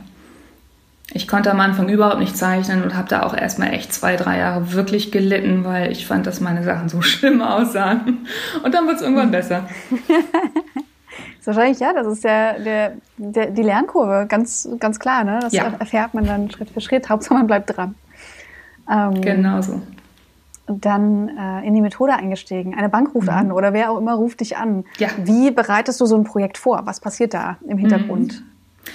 Ich 1.12 1.27
konnte 1.27 1.50
am 1.50 1.61
Anfang 1.61 1.88
überhaupt 1.88 2.19
nicht 2.19 2.37
zeichnen 2.37 2.83
und 2.83 2.95
habe 2.95 3.09
da 3.09 3.23
auch 3.23 3.35
erstmal 3.35 3.73
echt 3.73 3.95
zwei, 3.95 4.17
drei 4.17 4.38
Jahre 4.38 4.73
wirklich 4.73 5.11
gelitten, 5.11 5.65
weil 5.65 5.91
ich 5.91 6.07
fand, 6.07 6.27
dass 6.27 6.41
meine 6.41 6.62
Sachen 6.62 6.88
so 6.88 7.00
schlimm 7.03 7.41
aussahen. 7.41 8.27
Und 8.62 8.75
dann 8.75 8.87
wird 8.87 8.97
es 8.97 9.03
irgendwann 9.03 9.31
besser. 9.31 9.69
ist 11.41 11.47
wahrscheinlich, 11.47 11.81
ja, 11.81 11.95
das 11.95 12.07
ist 12.07 12.25
der, 12.25 12.59
der, 12.61 12.93
der, 13.17 13.50
die 13.50 13.62
Lernkurve, 13.62 14.27
ganz, 14.29 14.69
ganz 14.79 14.99
klar. 14.99 15.25
Ne? 15.25 15.38
Das 15.41 15.55
ja. 15.55 15.73
erfährt 15.79 16.12
man 16.12 16.27
dann 16.27 16.50
Schritt 16.50 16.71
für 16.71 16.83
Schritt. 16.83 17.09
Hauptsache 17.09 17.35
man 17.35 17.47
bleibt 17.47 17.75
dran. 17.75 17.95
Ähm, 18.91 19.21
genau 19.23 19.62
so. 19.62 19.81
Dann 20.67 21.31
äh, 21.31 21.67
in 21.67 21.75
die 21.75 21.81
Methode 21.81 22.12
eingestiegen. 22.12 22.75
Eine 22.75 22.91
Bank 22.91 23.15
ruft 23.15 23.29
mhm. 23.29 23.35
an 23.35 23.53
oder 23.53 23.73
wer 23.73 23.91
auch 23.91 23.97
immer 23.97 24.12
ruft 24.12 24.41
dich 24.41 24.59
an. 24.59 24.85
Ja. 24.99 25.09
Wie 25.25 25.50
bereitest 25.50 26.03
du 26.03 26.05
so 26.05 26.17
ein 26.17 26.25
Projekt 26.25 26.59
vor? 26.59 26.83
Was 26.85 27.00
passiert 27.00 27.33
da 27.33 27.57
im 27.67 27.79
Hintergrund? 27.79 28.43
Mhm. 28.43 28.93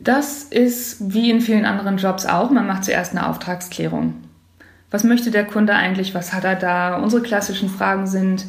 Das 0.00 0.44
ist 0.44 1.14
wie 1.14 1.30
in 1.30 1.40
vielen 1.40 1.64
anderen 1.64 1.98
Jobs 1.98 2.26
auch. 2.26 2.50
Man 2.50 2.66
macht 2.66 2.84
zuerst 2.84 3.12
eine 3.12 3.28
Auftragsklärung. 3.28 4.14
Was 4.90 5.04
möchte 5.04 5.30
der 5.30 5.44
Kunde 5.44 5.74
eigentlich? 5.74 6.14
Was 6.14 6.32
hat 6.32 6.44
er 6.44 6.56
da? 6.56 6.96
Unsere 6.98 7.22
klassischen 7.22 7.68
Fragen 7.68 8.06
sind, 8.06 8.44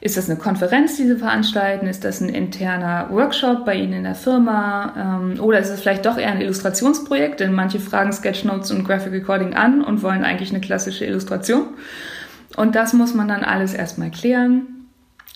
ist 0.00 0.16
das 0.16 0.30
eine 0.30 0.38
Konferenz, 0.38 0.96
die 0.96 1.06
Sie 1.06 1.16
veranstalten? 1.16 1.86
Ist 1.86 2.04
das 2.04 2.22
ein 2.22 2.30
interner 2.30 3.08
Workshop 3.10 3.66
bei 3.66 3.74
Ihnen 3.74 3.92
in 3.92 4.04
der 4.04 4.14
Firma? 4.14 4.94
Ähm, 4.96 5.40
oder 5.40 5.58
ist 5.58 5.68
es 5.68 5.80
vielleicht 5.80 6.06
doch 6.06 6.16
eher 6.16 6.30
ein 6.30 6.40
Illustrationsprojekt? 6.40 7.40
Denn 7.40 7.52
manche 7.52 7.80
fragen 7.80 8.12
Sketchnotes 8.12 8.70
und 8.70 8.84
Graphic 8.84 9.12
Recording 9.12 9.54
an 9.54 9.84
und 9.84 10.02
wollen 10.02 10.24
eigentlich 10.24 10.50
eine 10.50 10.62
klassische 10.62 11.04
Illustration. 11.04 11.66
Und 12.56 12.76
das 12.76 12.94
muss 12.94 13.12
man 13.12 13.28
dann 13.28 13.44
alles 13.44 13.74
erstmal 13.74 14.10
klären. 14.10 14.86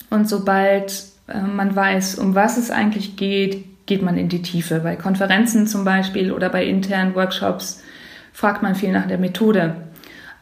Und 0.09 0.31
sobald 0.31 1.05
äh, 1.29 1.41
man 1.41 1.77
weiß, 1.77 2.19
um 2.19 2.35
was 2.35 2.57
es 2.57 2.71
eigentlich 2.71 3.17
geht, 3.17 3.65
geht 3.87 4.03
man 4.03 4.17
in 4.17 4.29
die 4.29 4.43
Tiefe. 4.43 4.81
Bei 4.81 4.97
Konferenzen 4.97 5.67
zum 5.67 5.85
Beispiel 5.85 6.33
oder 6.33 6.49
bei 6.49 6.65
internen 6.65 7.15
Workshops 7.15 7.83
fragt 8.33 8.63
man 8.63 8.75
viel 8.75 8.93
nach 8.93 9.07
der 9.07 9.19
Methode. 9.19 9.77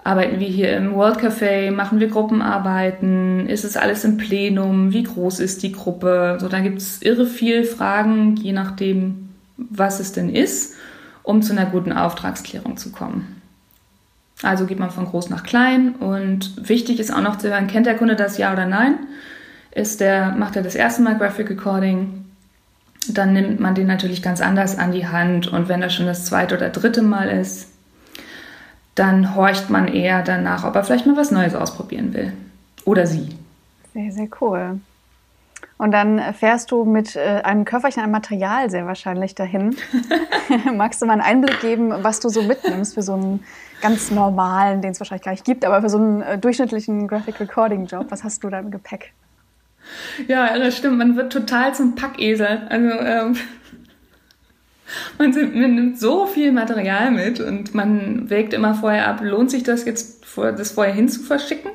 Arbeiten 0.05 0.41
wir 0.41 0.49
hier 0.49 0.77
im 0.77 0.95
World 0.95 1.19
Café? 1.19 1.71
Machen 1.71 2.01
wir 2.01 2.09
Gruppenarbeiten? 2.09 3.49
Ist 3.49 3.65
es 3.65 3.77
alles 3.77 4.05
im 4.05 4.17
Plenum? 4.17 4.93
Wie 4.93 5.05
groß 5.05 5.39
ist 5.39 5.63
die 5.63 5.73
Gruppe? 5.73 6.39
So, 6.41 6.49
da 6.49 6.59
gibt 6.59 6.79
es 6.79 7.03
irre 7.03 7.27
viel 7.27 7.63
Fragen, 7.63 8.35
je 8.37 8.53
nachdem, 8.53 9.29
was 9.57 10.01
es 10.01 10.13
denn 10.13 10.29
ist, 10.29 10.75
um 11.23 11.43
zu 11.43 11.53
einer 11.53 11.67
guten 11.67 11.93
Auftragsklärung 11.93 12.77
zu 12.77 12.91
kommen. 12.91 13.41
Also 14.43 14.67
geht 14.67 14.81
man 14.81 14.91
von 14.91 15.05
groß 15.05 15.31
nach 15.31 15.45
klein 15.45 15.95
und 15.95 16.69
wichtig 16.69 16.99
ist 16.99 17.15
auch 17.15 17.21
noch 17.21 17.39
zu 17.39 17.49
hören, 17.49 17.69
kennt 17.69 17.87
der 17.87 17.97
Kunde 17.97 18.17
das 18.17 18.39
ja 18.39 18.53
oder 18.53 18.67
nein? 18.67 18.99
Ist 19.71 20.01
der, 20.01 20.33
macht 20.33 20.57
er 20.57 20.65
das 20.65 20.75
erste 20.75 21.03
Mal 21.03 21.17
Graphic 21.17 21.49
Recording? 21.49 22.25
Dann 23.09 23.33
nimmt 23.33 23.61
man 23.61 23.75
den 23.75 23.87
natürlich 23.87 24.23
ganz 24.23 24.41
anders 24.41 24.79
an 24.79 24.93
die 24.93 25.07
Hand. 25.07 25.49
Und 25.49 25.69
wenn 25.69 25.81
das 25.81 25.95
schon 25.95 26.07
das 26.07 26.25
zweite 26.25 26.57
oder 26.57 26.71
dritte 26.71 27.03
Mal 27.03 27.29
ist, 27.29 27.69
dann 28.95 29.35
horcht 29.35 29.71
man 29.71 29.89
eher 29.89 30.23
danach, 30.23 30.65
ob 30.65 30.75
er 30.75 30.85
vielleicht 30.85 31.07
mal 31.07 31.17
was 31.17 31.31
Neues 31.31 31.55
ausprobieren 31.55 32.13
will. 32.15 32.33
Oder 32.85 33.07
sie. 33.07 33.29
Sehr, 33.95 34.13
sehr 34.13 34.29
cool. 34.41 34.81
Und 35.79 35.91
dann 35.91 36.21
fährst 36.35 36.71
du 36.71 36.85
mit 36.85 37.17
äh, 37.17 37.41
einem 37.43 37.65
Köfferchen 37.65 38.03
an 38.03 38.11
Material 38.11 38.71
sehr 38.71 38.87
wahrscheinlich 38.87 39.35
dahin. 39.35 39.77
Magst 40.77 41.03
du 41.03 41.07
mal 41.07 41.15
einen 41.15 41.23
Einblick 41.23 41.61
geben, 41.61 41.93
was 42.03 42.21
du 42.21 42.29
so 42.29 42.43
mitnimmst 42.43 42.95
für 42.95 43.03
so 43.03 43.15
einen 43.15 43.45
ganz 43.81 44.11
normalen, 44.11 44.81
den 44.81 44.93
es 44.93 45.01
wahrscheinlich 45.01 45.25
gar 45.25 45.33
nicht 45.33 45.45
gibt, 45.45 45.65
aber 45.65 45.81
für 45.81 45.89
so 45.89 45.99
einen 45.99 46.23
äh, 46.23 46.39
durchschnittlichen 46.39 47.09
Graphic 47.09 47.41
Recording 47.41 47.87
Job? 47.87 48.07
Was 48.11 48.23
hast 48.23 48.45
du 48.45 48.49
da 48.49 48.61
im 48.61 48.71
Gepäck? 48.71 49.13
Ja, 50.29 50.59
das 50.59 50.77
stimmt. 50.77 50.99
Man 50.99 51.17
wird 51.17 51.33
total 51.33 51.75
zum 51.75 51.95
Packesel. 51.95 52.63
Also 52.69 52.89
ähm, 52.89 53.37
man, 55.19 55.31
man, 55.31 55.75
nimmt 55.75 55.99
so 55.99 56.27
viel 56.27 56.53
Material 56.53 57.11
mit 57.11 57.41
und 57.41 57.75
man 57.75 58.29
wägt 58.31 58.53
immer 58.53 58.75
vorher 58.75 59.09
ab, 59.09 59.21
lohnt 59.23 59.51
sich 59.51 59.63
das 59.63 59.85
jetzt, 59.85 60.25
das 60.37 60.73
vorher 60.73 60.95
hin 60.95 61.09
zu 61.09 61.21
verschicken 61.21 61.71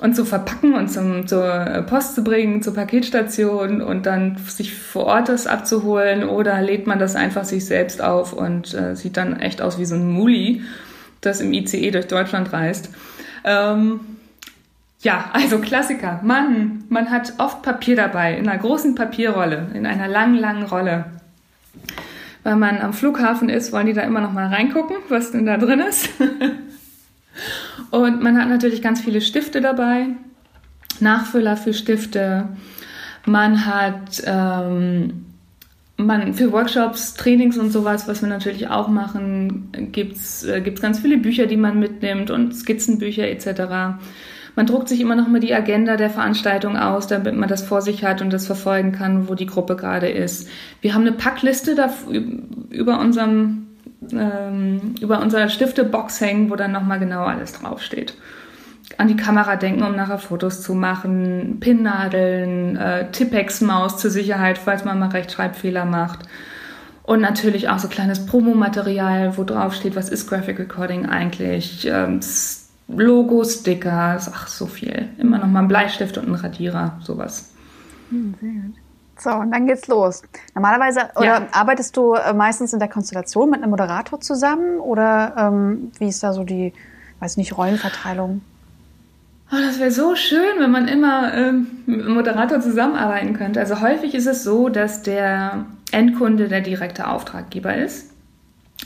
und 0.00 0.14
zu 0.14 0.24
verpacken 0.24 0.74
und 0.74 0.88
zum, 0.88 1.26
zur 1.26 1.84
Post 1.88 2.14
zu 2.14 2.22
bringen, 2.22 2.62
zur 2.62 2.74
Paketstation 2.74 3.80
und 3.80 4.04
dann 4.04 4.36
sich 4.46 4.74
vor 4.74 5.06
Ort 5.06 5.28
das 5.28 5.46
abzuholen 5.46 6.24
oder 6.24 6.60
lädt 6.60 6.86
man 6.86 6.98
das 6.98 7.16
einfach 7.16 7.44
sich 7.44 7.64
selbst 7.64 8.02
auf 8.02 8.32
und 8.32 8.74
äh, 8.74 8.94
sieht 8.94 9.16
dann 9.16 9.40
echt 9.40 9.62
aus 9.62 9.78
wie 9.78 9.86
so 9.86 9.94
ein 9.94 10.10
Muli, 10.10 10.62
das 11.22 11.40
im 11.40 11.52
ICE 11.52 11.90
durch 11.90 12.06
Deutschland 12.06 12.52
reist. 12.52 12.90
Ähm, 13.44 14.00
ja, 15.06 15.30
also 15.32 15.60
Klassiker. 15.60 16.20
Mann, 16.24 16.82
man 16.88 17.10
hat 17.12 17.34
oft 17.38 17.62
Papier 17.62 17.94
dabei, 17.94 18.36
in 18.36 18.48
einer 18.48 18.58
großen 18.58 18.96
Papierrolle, 18.96 19.68
in 19.72 19.86
einer 19.86 20.08
langen, 20.08 20.34
langen 20.34 20.64
Rolle. 20.64 21.04
Weil 22.42 22.56
man 22.56 22.80
am 22.80 22.92
Flughafen 22.92 23.48
ist, 23.48 23.72
wollen 23.72 23.86
die 23.86 23.92
da 23.92 24.02
immer 24.02 24.20
noch 24.20 24.32
mal 24.32 24.48
reingucken, 24.48 24.96
was 25.08 25.30
denn 25.30 25.46
da 25.46 25.58
drin 25.58 25.78
ist. 25.78 26.08
Und 27.92 28.20
man 28.20 28.36
hat 28.36 28.48
natürlich 28.48 28.82
ganz 28.82 29.00
viele 29.00 29.20
Stifte 29.20 29.60
dabei, 29.60 30.08
Nachfüller 30.98 31.56
für 31.56 31.72
Stifte. 31.72 32.48
Man 33.26 33.64
hat 33.64 34.24
ähm, 34.26 35.26
man, 35.98 36.34
für 36.34 36.50
Workshops, 36.50 37.14
Trainings 37.14 37.58
und 37.58 37.70
sowas, 37.70 38.08
was 38.08 38.22
wir 38.22 38.28
natürlich 38.28 38.66
auch 38.66 38.88
machen, 38.88 39.70
gibt 39.92 40.16
es 40.16 40.42
äh, 40.42 40.60
ganz 40.62 40.98
viele 40.98 41.18
Bücher, 41.18 41.46
die 41.46 41.56
man 41.56 41.78
mitnimmt 41.78 42.32
und 42.32 42.56
Skizzenbücher 42.56 43.28
etc. 43.28 44.00
Man 44.56 44.66
druckt 44.66 44.88
sich 44.88 45.00
immer 45.00 45.14
noch 45.14 45.28
mal 45.28 45.38
die 45.38 45.54
Agenda 45.54 45.96
der 45.96 46.10
Veranstaltung 46.10 46.76
aus, 46.76 47.06
damit 47.06 47.36
man 47.36 47.48
das 47.48 47.62
vor 47.62 47.82
sich 47.82 48.04
hat 48.04 48.22
und 48.22 48.32
das 48.32 48.46
verfolgen 48.46 48.90
kann, 48.90 49.28
wo 49.28 49.34
die 49.34 49.46
Gruppe 49.46 49.76
gerade 49.76 50.08
ist. 50.08 50.48
Wir 50.80 50.94
haben 50.94 51.02
eine 51.02 51.12
Packliste 51.12 51.74
da 51.74 51.90
über 52.70 52.98
unserem 52.98 53.66
ähm, 54.12 54.94
über 55.00 55.20
unserer 55.20 55.48
Stifte-Box 55.48 56.20
hängen, 56.20 56.50
wo 56.50 56.56
dann 56.56 56.72
noch 56.72 56.82
mal 56.82 56.98
genau 56.98 57.24
alles 57.24 57.52
draufsteht. 57.52 58.14
An 58.98 59.08
die 59.08 59.16
Kamera 59.16 59.56
denken, 59.56 59.82
um 59.82 59.96
nachher 59.96 60.18
Fotos 60.18 60.62
zu 60.62 60.74
machen, 60.74 61.58
Pinnadeln, 61.60 62.76
äh, 62.76 63.10
Tippex-Maus 63.10 63.98
zur 63.98 64.10
Sicherheit, 64.10 64.58
falls 64.58 64.84
man 64.84 64.98
mal 64.98 65.08
Rechtschreibfehler 65.08 65.84
macht. 65.84 66.20
Und 67.02 67.20
natürlich 67.20 67.68
auch 67.68 67.78
so 67.78 67.88
kleines 67.88 68.26
Promomaterial, 68.26 69.36
wo 69.36 69.44
drauf 69.44 69.74
steht, 69.74 69.96
was 69.96 70.08
ist 70.08 70.28
Graphic 70.28 70.58
Recording 70.58 71.06
eigentlich, 71.06 71.86
ähm, 71.90 72.20
Logos, 72.88 73.60
Stickers, 73.60 74.30
ach 74.32 74.46
so 74.46 74.66
viel. 74.66 75.08
Immer 75.18 75.38
noch 75.38 75.48
mal 75.48 75.60
ein 75.60 75.68
Bleistift 75.68 76.18
und 76.18 76.28
ein 76.28 76.34
Radierer, 76.34 76.98
sowas. 77.02 77.50
Hm, 78.10 78.34
sehr 78.40 78.50
gut. 78.50 78.74
So, 79.18 79.30
und 79.30 79.50
dann 79.50 79.66
geht's 79.66 79.88
los. 79.88 80.22
Normalerweise 80.54 81.00
oder 81.16 81.24
ja. 81.24 81.46
arbeitest 81.52 81.96
du 81.96 82.14
äh, 82.14 82.34
meistens 82.34 82.72
in 82.72 82.78
der 82.78 82.88
Konstellation 82.88 83.48
mit 83.48 83.62
einem 83.62 83.70
Moderator 83.70 84.20
zusammen 84.20 84.78
oder 84.78 85.34
ähm, 85.38 85.90
wie 85.98 86.08
ist 86.08 86.22
da 86.22 86.34
so 86.34 86.44
die, 86.44 86.74
weiß 87.20 87.38
nicht, 87.38 87.56
Rollenverteilung? 87.56 88.42
Oh, 89.50 89.56
das 89.58 89.78
wäre 89.78 89.90
so 89.90 90.16
schön, 90.16 90.58
wenn 90.58 90.70
man 90.70 90.88
immer 90.88 91.32
ähm, 91.32 91.68
mit 91.86 92.00
einem 92.00 92.14
Moderator 92.14 92.60
zusammenarbeiten 92.60 93.32
könnte. 93.32 93.60
Also 93.60 93.80
häufig 93.80 94.14
ist 94.14 94.26
es 94.26 94.44
so, 94.44 94.68
dass 94.68 95.02
der 95.02 95.66
Endkunde 95.92 96.48
der 96.48 96.60
direkte 96.60 97.06
Auftraggeber 97.06 97.74
ist 97.74 98.10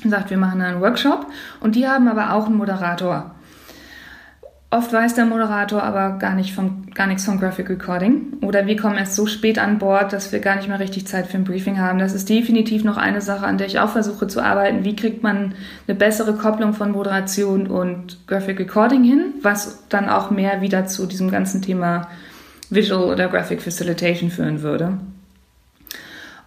und 0.04 0.10
sagt, 0.10 0.30
wir 0.30 0.36
machen 0.36 0.60
einen 0.60 0.80
Workshop 0.80 1.26
und 1.60 1.74
die 1.74 1.88
haben 1.88 2.06
aber 2.08 2.34
auch 2.34 2.46
einen 2.46 2.56
Moderator. 2.56 3.34
Oft 4.72 4.92
weiß 4.92 5.14
der 5.14 5.26
Moderator 5.26 5.82
aber 5.82 6.18
gar, 6.18 6.36
nicht 6.36 6.54
vom, 6.54 6.86
gar 6.94 7.08
nichts 7.08 7.24
vom 7.24 7.40
Graphic 7.40 7.68
Recording. 7.68 8.34
Oder 8.40 8.66
wir 8.66 8.76
kommen 8.76 8.96
erst 8.96 9.16
so 9.16 9.26
spät 9.26 9.58
an 9.58 9.78
Bord, 9.78 10.12
dass 10.12 10.30
wir 10.30 10.38
gar 10.38 10.54
nicht 10.54 10.68
mehr 10.68 10.78
richtig 10.78 11.08
Zeit 11.08 11.26
für 11.26 11.38
ein 11.38 11.44
Briefing 11.44 11.80
haben. 11.80 11.98
Das 11.98 12.14
ist 12.14 12.28
definitiv 12.28 12.84
noch 12.84 12.96
eine 12.96 13.20
Sache, 13.20 13.46
an 13.46 13.58
der 13.58 13.66
ich 13.66 13.80
auch 13.80 13.90
versuche 13.90 14.28
zu 14.28 14.40
arbeiten. 14.40 14.84
Wie 14.84 14.94
kriegt 14.94 15.24
man 15.24 15.54
eine 15.88 15.96
bessere 15.96 16.34
Kopplung 16.34 16.72
von 16.72 16.92
Moderation 16.92 17.66
und 17.66 18.24
Graphic 18.28 18.60
Recording 18.60 19.02
hin, 19.02 19.34
was 19.42 19.88
dann 19.88 20.08
auch 20.08 20.30
mehr 20.30 20.60
wieder 20.60 20.86
zu 20.86 21.06
diesem 21.06 21.32
ganzen 21.32 21.62
Thema 21.62 22.06
Visual 22.70 23.12
oder 23.12 23.26
Graphic 23.26 23.62
Facilitation 23.62 24.30
führen 24.30 24.62
würde. 24.62 24.98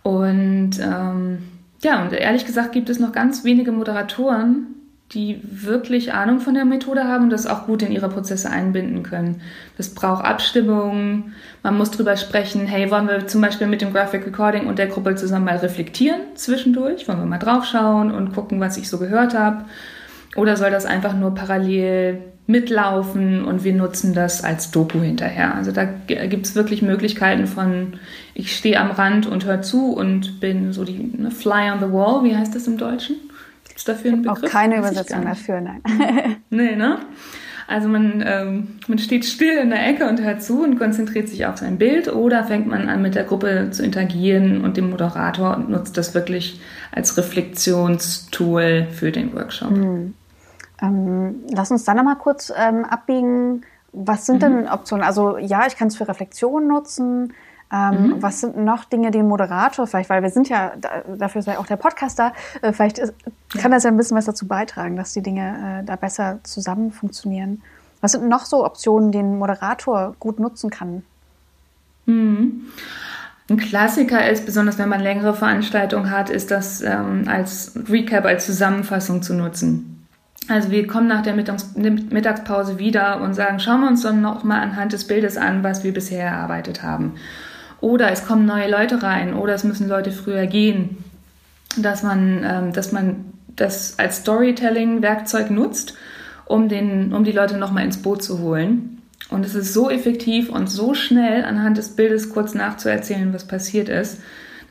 Und 0.01 0.79
ähm, 0.81 1.39
ja, 1.81 2.01
und 2.01 2.13
ehrlich 2.13 2.45
gesagt 2.45 2.71
gibt 2.71 2.89
es 2.89 2.99
noch 2.99 3.11
ganz 3.11 3.43
wenige 3.43 3.73
Moderatoren, 3.73 4.72
die 5.13 5.39
wirklich 5.43 6.13
Ahnung 6.13 6.39
von 6.39 6.53
der 6.53 6.65
Methode 6.65 7.03
haben 7.03 7.25
und 7.25 7.29
das 7.29 7.45
auch 7.45 7.65
gut 7.65 7.83
in 7.83 7.91
ihre 7.91 8.09
Prozesse 8.09 8.49
einbinden 8.49 9.03
können. 9.03 9.41
Das 9.77 9.89
braucht 9.89 10.25
Abstimmung, 10.25 11.33
man 11.61 11.77
muss 11.77 11.91
drüber 11.91 12.17
sprechen, 12.17 12.65
hey, 12.65 12.89
wollen 12.89 13.07
wir 13.07 13.27
zum 13.27 13.41
Beispiel 13.41 13.67
mit 13.67 13.81
dem 13.81 13.93
Graphic 13.93 14.25
Recording 14.25 14.67
und 14.67 14.79
der 14.79 14.87
Gruppe 14.87 15.15
zusammen 15.15 15.45
mal 15.45 15.57
reflektieren 15.57 16.21
zwischendurch, 16.35 17.07
wollen 17.07 17.19
wir 17.19 17.25
mal 17.25 17.37
draufschauen 17.37 18.11
und 18.11 18.33
gucken, 18.33 18.59
was 18.59 18.77
ich 18.77 18.89
so 18.89 18.97
gehört 18.97 19.37
habe. 19.37 19.65
Oder 20.35 20.57
soll 20.57 20.71
das 20.71 20.85
einfach 20.85 21.13
nur 21.13 21.35
parallel 21.35 22.19
mitlaufen 22.45 23.45
und 23.45 23.63
wir 23.63 23.73
nutzen 23.73 24.13
das 24.13 24.43
als 24.43 24.71
Doku 24.71 24.99
hinterher. 24.99 25.55
Also 25.55 25.71
da 25.71 25.85
gibt 25.85 26.45
es 26.45 26.55
wirklich 26.55 26.81
Möglichkeiten 26.81 27.47
von, 27.47 27.93
ich 28.33 28.55
stehe 28.55 28.79
am 28.79 28.91
Rand 28.91 29.27
und 29.27 29.45
höre 29.45 29.61
zu 29.61 29.93
und 29.93 30.39
bin 30.41 30.73
so 30.73 30.83
die 30.83 31.11
ne, 31.17 31.31
Fly 31.31 31.71
on 31.71 31.79
the 31.79 31.93
Wall, 31.93 32.23
wie 32.23 32.35
heißt 32.35 32.53
das 32.53 32.67
im 32.67 32.77
Deutschen? 32.77 33.15
Gibt 33.73 33.79
es 33.79 33.85
dafür 33.85 34.11
einen 34.11 34.21
Begriff? 34.21 34.43
Auch 34.43 34.49
keine 34.49 34.77
Übersetzung 34.77 35.25
dafür, 35.25 35.59
nein. 35.59 35.81
nee, 36.51 36.75
ne? 36.75 36.99
Also 37.65 37.87
man, 37.87 38.23
ähm, 38.23 38.75
man 38.87 38.99
steht 38.99 39.25
still 39.25 39.57
in 39.57 39.71
der 39.71 39.87
Ecke 39.87 40.07
und 40.07 40.21
hört 40.21 40.43
zu 40.43 40.61
und 40.61 40.77
konzentriert 40.77 41.27
sich 41.27 41.47
auf 41.47 41.57
sein 41.57 41.79
Bild 41.79 42.07
oder 42.13 42.43
fängt 42.43 42.67
man 42.67 42.87
an 42.87 43.01
mit 43.01 43.15
der 43.15 43.23
Gruppe 43.23 43.69
zu 43.71 43.83
interagieren 43.83 44.63
und 44.63 44.77
dem 44.77 44.91
Moderator 44.91 45.57
und 45.57 45.71
nutzt 45.71 45.97
das 45.97 46.13
wirklich 46.13 46.61
als 46.91 47.17
Reflexionstool 47.17 48.89
für 48.91 49.11
den 49.11 49.33
Workshop. 49.33 49.71
Mhm. 49.71 50.13
Ähm, 50.83 51.35
lass 51.51 51.71
uns 51.71 51.83
dann 51.83 51.97
nochmal 51.97 52.17
kurz 52.17 52.53
ähm, 52.55 52.85
abbiegen. 52.85 53.63
Was 53.91 54.27
sind 54.27 54.35
mhm. 54.35 54.39
denn 54.39 54.69
Optionen? 54.69 55.03
Also 55.03 55.39
ja, 55.39 55.65
ich 55.65 55.75
kann 55.75 55.87
es 55.87 55.95
für 55.95 56.07
Reflexion 56.07 56.67
nutzen. 56.67 57.33
Ähm, 57.73 58.07
mhm. 58.07 58.21
Was 58.21 58.39
sind 58.39 58.55
noch 58.55 58.85
Dinge, 58.85 59.09
die 59.09 59.19
ein 59.19 59.27
Moderator 59.27 59.87
vielleicht, 59.87 60.09
weil 60.09 60.21
wir 60.21 60.29
sind 60.29 60.47
ja, 60.47 60.73
dafür 61.17 61.39
ist 61.39 61.47
ja 61.47 61.57
auch 61.57 61.65
der 61.65 61.77
Podcaster, 61.77 62.31
äh, 62.61 62.71
vielleicht 62.71 62.99
ist, 62.99 63.13
kann 63.57 63.71
das 63.71 63.83
ja 63.83 63.89
ein 63.89 63.97
bisschen 63.97 64.15
was 64.15 64.25
dazu 64.25 64.47
beitragen, 64.47 64.95
dass 64.95 65.13
die 65.13 65.23
Dinge 65.23 65.81
äh, 65.81 65.83
da 65.83 65.95
besser 65.95 66.39
zusammen 66.43 66.91
funktionieren. 66.91 67.63
Was 67.99 68.11
sind 68.11 68.29
noch 68.29 68.45
so 68.45 68.63
Optionen, 68.63 69.11
die 69.11 69.19
ein 69.19 69.39
Moderator 69.39 70.15
gut 70.19 70.39
nutzen 70.39 70.69
kann? 70.69 71.03
Mhm. 72.05 72.67
Ein 73.49 73.57
Klassiker 73.57 74.29
ist, 74.29 74.45
besonders 74.45 74.77
wenn 74.77 74.89
man 74.89 75.01
längere 75.01 75.33
Veranstaltungen 75.33 76.11
hat, 76.11 76.29
ist 76.29 76.51
das 76.51 76.81
ähm, 76.81 77.23
als 77.27 77.73
Recap, 77.89 78.25
als 78.25 78.45
Zusammenfassung 78.45 79.21
zu 79.21 79.33
nutzen. 79.33 80.05
Also 80.47 80.69
wir 80.71 80.85
kommen 80.87 81.07
nach 81.07 81.23
der 81.23 81.33
Mittagspause 81.33 82.77
wieder 82.77 83.21
und 83.21 83.33
sagen, 83.33 83.59
schauen 83.59 83.81
wir 83.81 83.87
uns 83.87 84.01
dann 84.01 84.21
noch 84.21 84.43
mal 84.43 84.61
anhand 84.61 84.93
des 84.93 85.07
Bildes 85.07 85.37
an, 85.37 85.63
was 85.63 85.83
wir 85.83 85.93
bisher 85.93 86.25
erarbeitet 86.25 86.83
haben. 86.83 87.13
Oder 87.83 88.13
es 88.13 88.25
kommen 88.25 88.45
neue 88.45 88.71
Leute 88.71 89.03
rein 89.03 89.33
oder 89.33 89.53
es 89.55 89.65
müssen 89.65 89.89
Leute 89.89 90.13
früher 90.13 90.47
gehen. 90.47 91.03
Dass 91.77 92.01
man, 92.01 92.41
ähm, 92.41 92.71
dass 92.71 92.93
man 92.93 93.25
das 93.57 93.99
als 93.99 94.19
Storytelling-Werkzeug 94.19 95.51
nutzt, 95.51 95.93
um, 96.45 96.69
den, 96.69 97.13
um 97.13 97.25
die 97.25 97.33
Leute 97.33 97.57
nochmal 97.57 97.83
ins 97.83 98.01
Boot 98.01 98.23
zu 98.23 98.39
holen. 98.39 99.01
Und 99.29 99.45
es 99.45 99.53
ist 99.53 99.73
so 99.73 99.89
effektiv 99.89 100.49
und 100.49 100.69
so 100.69 100.93
schnell 100.93 101.43
anhand 101.43 101.77
des 101.77 101.89
Bildes 101.89 102.29
kurz 102.29 102.53
nachzuerzählen, 102.53 103.33
was 103.33 103.49
passiert 103.49 103.89
ist. 103.89 104.21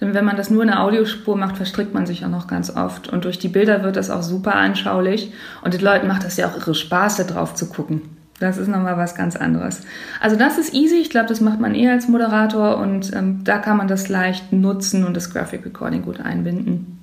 Denn 0.01 0.15
wenn 0.15 0.25
man 0.25 0.39
das 0.39 0.49
nur 0.49 0.63
in 0.63 0.71
einer 0.71 0.83
Audiospur 0.83 1.37
macht, 1.37 1.59
verstrickt 1.59 1.93
man 1.93 2.07
sich 2.07 2.25
auch 2.25 2.31
noch 2.31 2.47
ganz 2.47 2.75
oft. 2.75 3.09
Und 3.09 3.27
durch 3.27 3.39
die 3.39 3.49
Bilder 3.49 3.83
wird 3.83 3.97
das 3.97 4.09
auch 4.09 4.23
super 4.23 4.55
anschaulich. 4.55 5.35
Und 5.61 5.75
den 5.75 5.83
Leuten 5.83 6.09
macht 6.09 6.25
das 6.25 6.39
ja 6.39 6.49
auch 6.49 6.57
irre 6.57 6.75
Spaß, 6.75 7.17
da 7.17 7.25
drauf 7.25 7.55
zu 7.55 7.69
gucken. 7.69 8.22
Das 8.43 8.59
ist 8.59 8.67
nochmal 8.67 8.97
was 8.97 9.15
ganz 9.15 9.37
anderes. 9.37 9.83
Also 10.21 10.37
das 10.37 10.59
ist 10.59 10.75
easy. 10.75 10.97
Ich 10.97 11.11
glaube, 11.11 11.29
das 11.29 11.41
macht 11.41 11.61
man 11.61 11.77
eher 11.77 11.93
als 11.93 12.09
Moderator 12.09 12.79
und 12.79 13.15
ähm, 13.15 13.43
da 13.45 13.59
kann 13.59 13.77
man 13.77 13.87
das 13.87 14.09
leicht 14.09 14.53
nutzen 14.53 15.05
und 15.05 15.17
das 15.17 15.33
Graphic 15.33 15.65
Recording 15.65 16.03
gut 16.03 16.21
einbinden. 16.21 16.99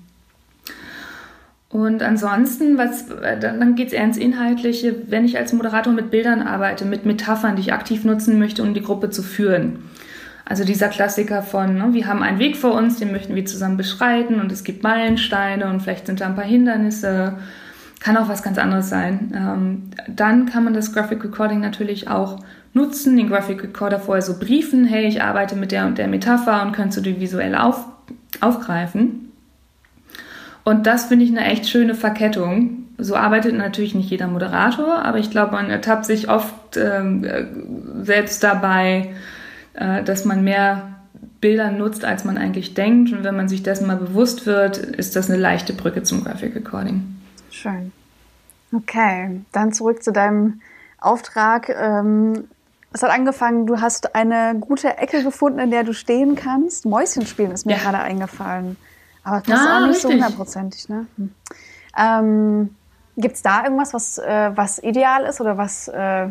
Und 1.69 2.03
ansonsten, 2.03 2.77
was, 2.77 3.09
äh, 3.11 3.39
dann 3.39 3.75
geht 3.75 3.87
es 3.87 3.93
eher 3.93 4.03
ins 4.03 4.17
Inhaltliche, 4.17 4.95
wenn 5.07 5.23
ich 5.23 5.37
als 5.37 5.53
Moderator 5.53 5.93
mit 5.93 6.11
Bildern 6.11 6.41
arbeite, 6.41 6.83
mit 6.83 7.05
Metaphern, 7.05 7.55
die 7.55 7.61
ich 7.61 7.73
aktiv 7.73 8.03
nutzen 8.03 8.37
möchte, 8.37 8.61
um 8.61 8.73
die 8.73 8.81
Gruppe 8.81 9.09
zu 9.09 9.23
führen. 9.23 9.83
Also 10.43 10.65
dieser 10.65 10.89
Klassiker 10.89 11.41
von, 11.41 11.77
ne, 11.77 11.93
wir 11.93 12.07
haben 12.07 12.23
einen 12.23 12.39
Weg 12.39 12.57
vor 12.57 12.73
uns, 12.73 12.97
den 12.97 13.13
möchten 13.13 13.35
wir 13.35 13.45
zusammen 13.45 13.77
beschreiten 13.77 14.41
und 14.41 14.51
es 14.51 14.65
gibt 14.65 14.83
Meilensteine 14.83 15.69
und 15.69 15.81
vielleicht 15.81 16.07
sind 16.07 16.19
da 16.19 16.25
ein 16.25 16.35
paar 16.35 16.43
Hindernisse 16.43 17.37
kann 17.99 18.17
auch 18.17 18.29
was 18.29 18.43
ganz 18.43 18.57
anderes 18.57 18.89
sein. 18.89 19.33
Ähm, 19.35 19.91
dann 20.07 20.45
kann 20.45 20.63
man 20.63 20.73
das 20.73 20.93
Graphic 20.93 21.23
Recording 21.23 21.59
natürlich 21.59 22.07
auch 22.07 22.39
nutzen, 22.73 23.17
den 23.17 23.29
Graphic 23.29 23.63
Recorder 23.63 23.99
vorher 23.99 24.21
so 24.21 24.37
briefen, 24.39 24.85
hey, 24.85 25.05
ich 25.05 25.21
arbeite 25.21 25.55
mit 25.55 25.71
der 25.71 25.85
und 25.85 25.97
der 25.97 26.07
Metapher 26.07 26.61
und 26.61 26.71
könntest 26.71 26.97
du 26.97 27.01
die 27.01 27.19
visuell 27.19 27.55
auf, 27.55 27.85
aufgreifen. 28.41 29.31
Und 30.63 30.85
das 30.85 31.05
finde 31.05 31.25
ich 31.25 31.31
eine 31.31 31.45
echt 31.45 31.67
schöne 31.67 31.95
Verkettung. 31.95 32.85
So 32.97 33.15
arbeitet 33.15 33.57
natürlich 33.57 33.95
nicht 33.95 34.09
jeder 34.09 34.27
Moderator, 34.27 35.03
aber 35.03 35.17
ich 35.17 35.31
glaube, 35.31 35.53
man 35.53 35.69
ertappt 35.69 36.05
sich 36.05 36.29
oft 36.29 36.77
ähm, 36.77 37.23
äh, 37.23 37.45
selbst 38.03 38.43
dabei, 38.43 39.13
äh, 39.73 40.03
dass 40.03 40.25
man 40.25 40.43
mehr 40.43 40.95
Bilder 41.41 41.71
nutzt, 41.71 42.03
als 42.03 42.25
man 42.25 42.37
eigentlich 42.37 42.73
denkt. 42.73 43.11
Und 43.13 43.23
wenn 43.23 43.35
man 43.35 43.47
sich 43.47 43.63
dessen 43.63 43.87
mal 43.87 43.95
bewusst 43.95 44.45
wird, 44.45 44.77
ist 44.77 45.15
das 45.15 45.29
eine 45.29 45.39
leichte 45.39 45.73
Brücke 45.73 46.03
zum 46.03 46.23
Graphic 46.23 46.55
Recording. 46.55 47.18
Schön. 47.51 47.91
Okay, 48.71 49.41
dann 49.51 49.73
zurück 49.73 50.03
zu 50.03 50.11
deinem 50.11 50.61
Auftrag. 50.99 51.69
Ähm, 51.69 52.47
es 52.91 53.03
hat 53.03 53.11
angefangen, 53.11 53.65
du 53.65 53.81
hast 53.81 54.15
eine 54.15 54.55
gute 54.59 54.97
Ecke 54.97 55.23
gefunden, 55.23 55.59
in 55.59 55.71
der 55.71 55.83
du 55.83 55.93
stehen 55.93 56.35
kannst. 56.35 56.85
Mäuschen 56.85 57.25
spielen 57.25 57.51
ist 57.51 57.65
mir 57.65 57.77
ja. 57.77 57.79
gerade 57.79 57.99
eingefallen. 57.99 58.77
Aber 59.23 59.41
das 59.41 59.59
ah, 59.59 59.63
ist 59.63 59.69
auch 59.69 59.79
nicht 59.79 59.89
richtig. 59.89 60.01
so 60.01 60.09
hundertprozentig. 60.09 60.89
Ne? 60.89 61.07
Hm. 61.17 61.31
Ähm, 61.97 62.75
Gibt 63.17 63.35
es 63.35 63.41
da 63.41 63.63
irgendwas, 63.63 63.93
was, 63.93 64.17
äh, 64.17 64.51
was 64.55 64.81
ideal 64.81 65.23
ist 65.25 65.41
oder 65.41 65.57
was 65.57 65.89
äh, 65.89 66.29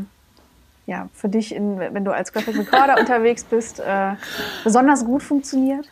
ja, 0.87 1.09
für 1.12 1.28
dich, 1.28 1.54
in, 1.54 1.78
wenn 1.78 2.04
du 2.04 2.12
als 2.12 2.33
Graphic 2.33 2.57
Recorder 2.57 2.96
unterwegs 2.98 3.44
bist, 3.44 3.78
äh, 3.78 4.14
besonders 4.64 5.04
gut 5.04 5.22
funktioniert? 5.22 5.87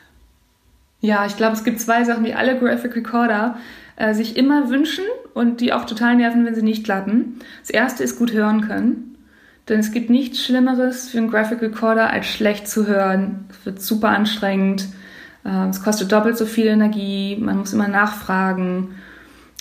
Ja, 1.00 1.26
ich 1.26 1.36
glaube, 1.36 1.52
es 1.52 1.64
gibt 1.64 1.80
zwei 1.80 2.02
Sachen, 2.04 2.24
die 2.24 2.34
alle 2.34 2.58
Graphic 2.58 2.96
Recorder 2.96 3.58
äh, 3.96 4.14
sich 4.14 4.36
immer 4.36 4.68
wünschen 4.68 5.04
und 5.34 5.60
die 5.60 5.72
auch 5.72 5.84
total 5.84 6.16
nerven, 6.16 6.44
wenn 6.44 6.54
sie 6.54 6.62
nicht 6.62 6.84
klappen. 6.84 7.40
Das 7.60 7.70
erste 7.70 8.04
ist 8.04 8.18
gut 8.18 8.32
hören 8.32 8.60
können. 8.62 9.16
Denn 9.68 9.80
es 9.80 9.90
gibt 9.90 10.10
nichts 10.10 10.44
Schlimmeres 10.44 11.08
für 11.08 11.18
einen 11.18 11.30
Graphic 11.30 11.60
Recorder, 11.60 12.10
als 12.10 12.26
schlecht 12.26 12.68
zu 12.68 12.86
hören. 12.86 13.46
Es 13.50 13.66
wird 13.66 13.82
super 13.82 14.10
anstrengend. 14.10 14.86
Äh, 15.44 15.68
es 15.68 15.82
kostet 15.82 16.12
doppelt 16.12 16.38
so 16.38 16.46
viel 16.46 16.66
Energie. 16.66 17.36
Man 17.40 17.58
muss 17.58 17.72
immer 17.72 17.88
nachfragen. 17.88 18.94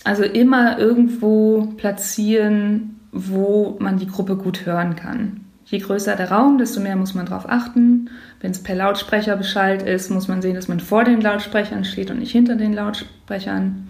Also 0.03 0.23
immer 0.23 0.77
irgendwo 0.77 1.73
platzieren, 1.77 2.99
wo 3.11 3.77
man 3.79 3.97
die 3.97 4.07
Gruppe 4.07 4.35
gut 4.35 4.67
hören 4.67 4.95
kann. 4.95 5.41
Je 5.65 5.79
größer 5.79 6.15
der 6.15 6.29
Raum, 6.29 6.59
desto 6.59 6.79
mehr 6.79 6.95
muss 6.95 7.15
man 7.15 7.25
darauf 7.25 7.49
achten. 7.49 8.11
Wenn 8.39 8.51
es 8.51 8.61
per 8.61 8.75
Lautsprecher 8.75 9.35
beschallt 9.35 9.81
ist, 9.81 10.11
muss 10.11 10.27
man 10.27 10.43
sehen, 10.43 10.53
dass 10.53 10.67
man 10.67 10.79
vor 10.79 11.03
den 11.03 11.21
Lautsprechern 11.21 11.83
steht 11.85 12.11
und 12.11 12.19
nicht 12.19 12.31
hinter 12.31 12.55
den 12.55 12.73
Lautsprechern. 12.73 13.87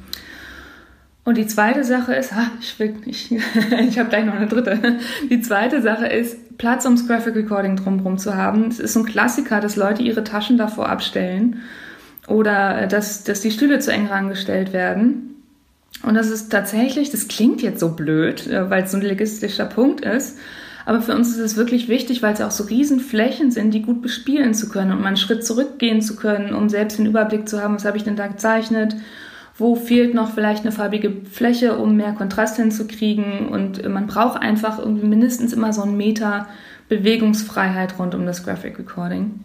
Und 1.25 1.37
die 1.37 1.47
zweite 1.47 1.83
Sache 1.83 2.13
ist, 2.13 2.31
ah, 2.33 2.51
ich, 2.61 2.79
will, 2.79 2.93
ich, 3.05 3.31
ich 3.31 3.99
habe 3.99 4.09
gleich 4.09 4.25
noch 4.25 4.35
eine 4.35 4.47
dritte. 4.47 4.99
Die 5.29 5.41
zweite 5.41 5.81
Sache 5.81 6.05
ist, 6.07 6.57
Platz 6.57 6.85
ums 6.85 7.07
Graphic 7.07 7.35
Recording 7.35 7.75
drumherum 7.75 8.17
zu 8.17 8.35
haben. 8.35 8.67
Es 8.69 8.79
ist 8.79 8.93
so 8.93 9.01
ein 9.01 9.05
Klassiker, 9.05 9.59
dass 9.59 9.75
Leute 9.75 10.03
ihre 10.03 10.23
Taschen 10.23 10.57
davor 10.57 10.87
abstellen 10.87 11.61
oder 12.27 12.83
äh, 12.83 12.87
dass, 12.87 13.23
dass 13.23 13.41
die 13.41 13.51
Stühle 13.51 13.79
zu 13.79 13.91
eng 13.91 14.07
rangestellt 14.07 14.71
werden. 14.71 15.43
Und 16.03 16.13
das 16.13 16.29
ist 16.29 16.51
tatsächlich, 16.51 17.09
das 17.09 17.27
klingt 17.27 17.61
jetzt 17.61 17.79
so 17.79 17.89
blöd, 17.89 18.47
äh, 18.47 18.69
weil 18.69 18.83
es 18.83 18.91
so 18.91 18.97
ein 18.97 19.03
logistischer 19.03 19.65
Punkt 19.65 20.05
ist. 20.05 20.37
Aber 20.85 21.01
für 21.01 21.15
uns 21.15 21.29
ist 21.29 21.39
es 21.39 21.57
wirklich 21.57 21.87
wichtig, 21.87 22.21
weil 22.21 22.35
es 22.35 22.41
auch 22.41 22.51
so 22.51 22.65
riesen 22.65 22.99
Flächen 22.99 23.49
sind, 23.49 23.73
die 23.73 23.81
gut 23.81 24.03
bespielen 24.03 24.53
zu 24.53 24.69
können 24.69 24.91
und 24.91 25.01
mal 25.01 25.07
einen 25.07 25.17
Schritt 25.17 25.43
zurückgehen 25.43 26.03
zu 26.03 26.15
können, 26.15 26.53
um 26.53 26.69
selbst 26.69 26.99
den 26.99 27.07
Überblick 27.07 27.49
zu 27.49 27.61
haben, 27.61 27.73
was 27.73 27.85
habe 27.85 27.97
ich 27.97 28.03
denn 28.03 28.15
da 28.15 28.27
gezeichnet 28.27 28.95
wo 29.57 29.75
fehlt 29.75 30.13
noch 30.13 30.33
vielleicht 30.33 30.63
eine 30.63 30.71
farbige 30.71 31.11
Fläche, 31.31 31.77
um 31.77 31.95
mehr 31.95 32.11
Kontrast 32.11 32.57
hinzukriegen. 32.57 33.47
Und 33.47 33.87
man 33.87 34.07
braucht 34.07 34.41
einfach 34.41 34.79
irgendwie 34.79 35.07
mindestens 35.07 35.53
immer 35.53 35.71
so 35.71 35.83
einen 35.83 35.95
Meter 35.95 36.47
Bewegungsfreiheit 36.89 37.97
rund 37.97 38.15
um 38.15 38.25
das 38.25 38.43
Graphic 38.43 38.77
Recording. 38.77 39.39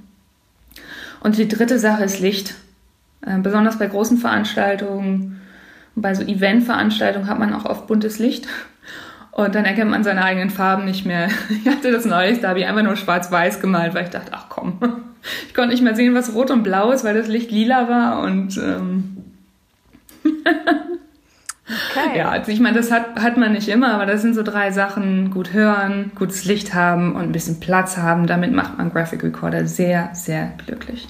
Und 1.20 1.38
die 1.38 1.48
dritte 1.48 1.78
Sache 1.78 2.04
ist 2.04 2.20
Licht. 2.20 2.54
Äh, 3.24 3.38
besonders 3.38 3.78
bei 3.78 3.86
großen 3.86 4.18
Veranstaltungen, 4.18 5.40
bei 5.94 6.14
so 6.14 6.22
Eventveranstaltungen 6.22 7.28
hat 7.28 7.38
man 7.38 7.52
auch 7.52 7.64
oft 7.64 7.86
buntes 7.86 8.18
Licht. 8.18 8.48
Und 9.32 9.54
dann 9.54 9.64
erkennt 9.64 9.90
man 9.90 10.02
seine 10.02 10.24
eigenen 10.24 10.50
Farben 10.50 10.84
nicht 10.84 11.06
mehr. 11.06 11.28
Ich 11.50 11.70
hatte 11.70 11.92
das 11.92 12.04
neulich, 12.04 12.40
da 12.40 12.48
habe 12.48 12.60
ich 12.60 12.66
einfach 12.66 12.82
nur 12.82 12.96
schwarz-weiß 12.96 13.60
gemalt, 13.60 13.94
weil 13.94 14.04
ich 14.04 14.10
dachte, 14.10 14.32
ach 14.32 14.46
komm, 14.48 14.78
ich 15.46 15.54
konnte 15.54 15.70
nicht 15.70 15.82
mehr 15.82 15.94
sehen, 15.94 16.14
was 16.14 16.34
rot 16.34 16.50
und 16.50 16.64
blau 16.64 16.90
ist, 16.90 17.04
weil 17.04 17.14
das 17.14 17.28
Licht 17.28 17.50
lila 17.50 17.88
war. 17.88 18.22
Und 18.22 18.56
ähm, 18.56 19.19
Okay. 20.24 22.18
Ja, 22.18 22.30
also 22.30 22.50
ich 22.50 22.60
meine, 22.60 22.76
das 22.76 22.90
hat, 22.90 23.20
hat 23.20 23.36
man 23.36 23.52
nicht 23.52 23.68
immer, 23.68 23.94
aber 23.94 24.06
das 24.06 24.22
sind 24.22 24.34
so 24.34 24.42
drei 24.42 24.72
Sachen. 24.72 25.30
Gut 25.30 25.52
hören, 25.52 26.10
gutes 26.16 26.44
Licht 26.44 26.74
haben 26.74 27.14
und 27.14 27.22
ein 27.22 27.32
bisschen 27.32 27.60
Platz 27.60 27.96
haben. 27.96 28.26
Damit 28.26 28.52
macht 28.52 28.76
man 28.78 28.90
Graphic 28.92 29.22
Recorder 29.22 29.66
sehr, 29.66 30.10
sehr 30.12 30.52
glücklich. 30.64 31.06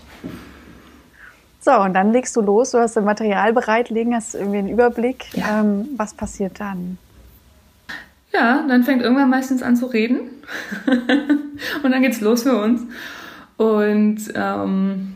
So, 1.60 1.72
und 1.72 1.94
dann 1.94 2.12
legst 2.12 2.36
du 2.36 2.40
los, 2.40 2.70
du 2.70 2.78
hast 2.78 2.96
das 2.96 3.04
Material 3.04 3.52
bereitlegen, 3.52 4.14
hast 4.14 4.34
irgendwie 4.34 4.58
einen 4.58 4.68
Überblick. 4.68 5.26
Ja. 5.34 5.60
Ähm, 5.60 5.88
was 5.96 6.14
passiert 6.14 6.60
dann? 6.60 6.98
Ja, 8.32 8.64
dann 8.68 8.84
fängt 8.84 9.02
irgendwann 9.02 9.30
meistens 9.30 9.62
an 9.62 9.76
zu 9.76 9.86
reden. 9.86 10.20
und 11.82 11.90
dann 11.90 12.02
geht's 12.02 12.20
los 12.20 12.44
für 12.44 12.56
uns. 12.56 12.82
Und 13.56 14.20
ähm, 14.34 15.14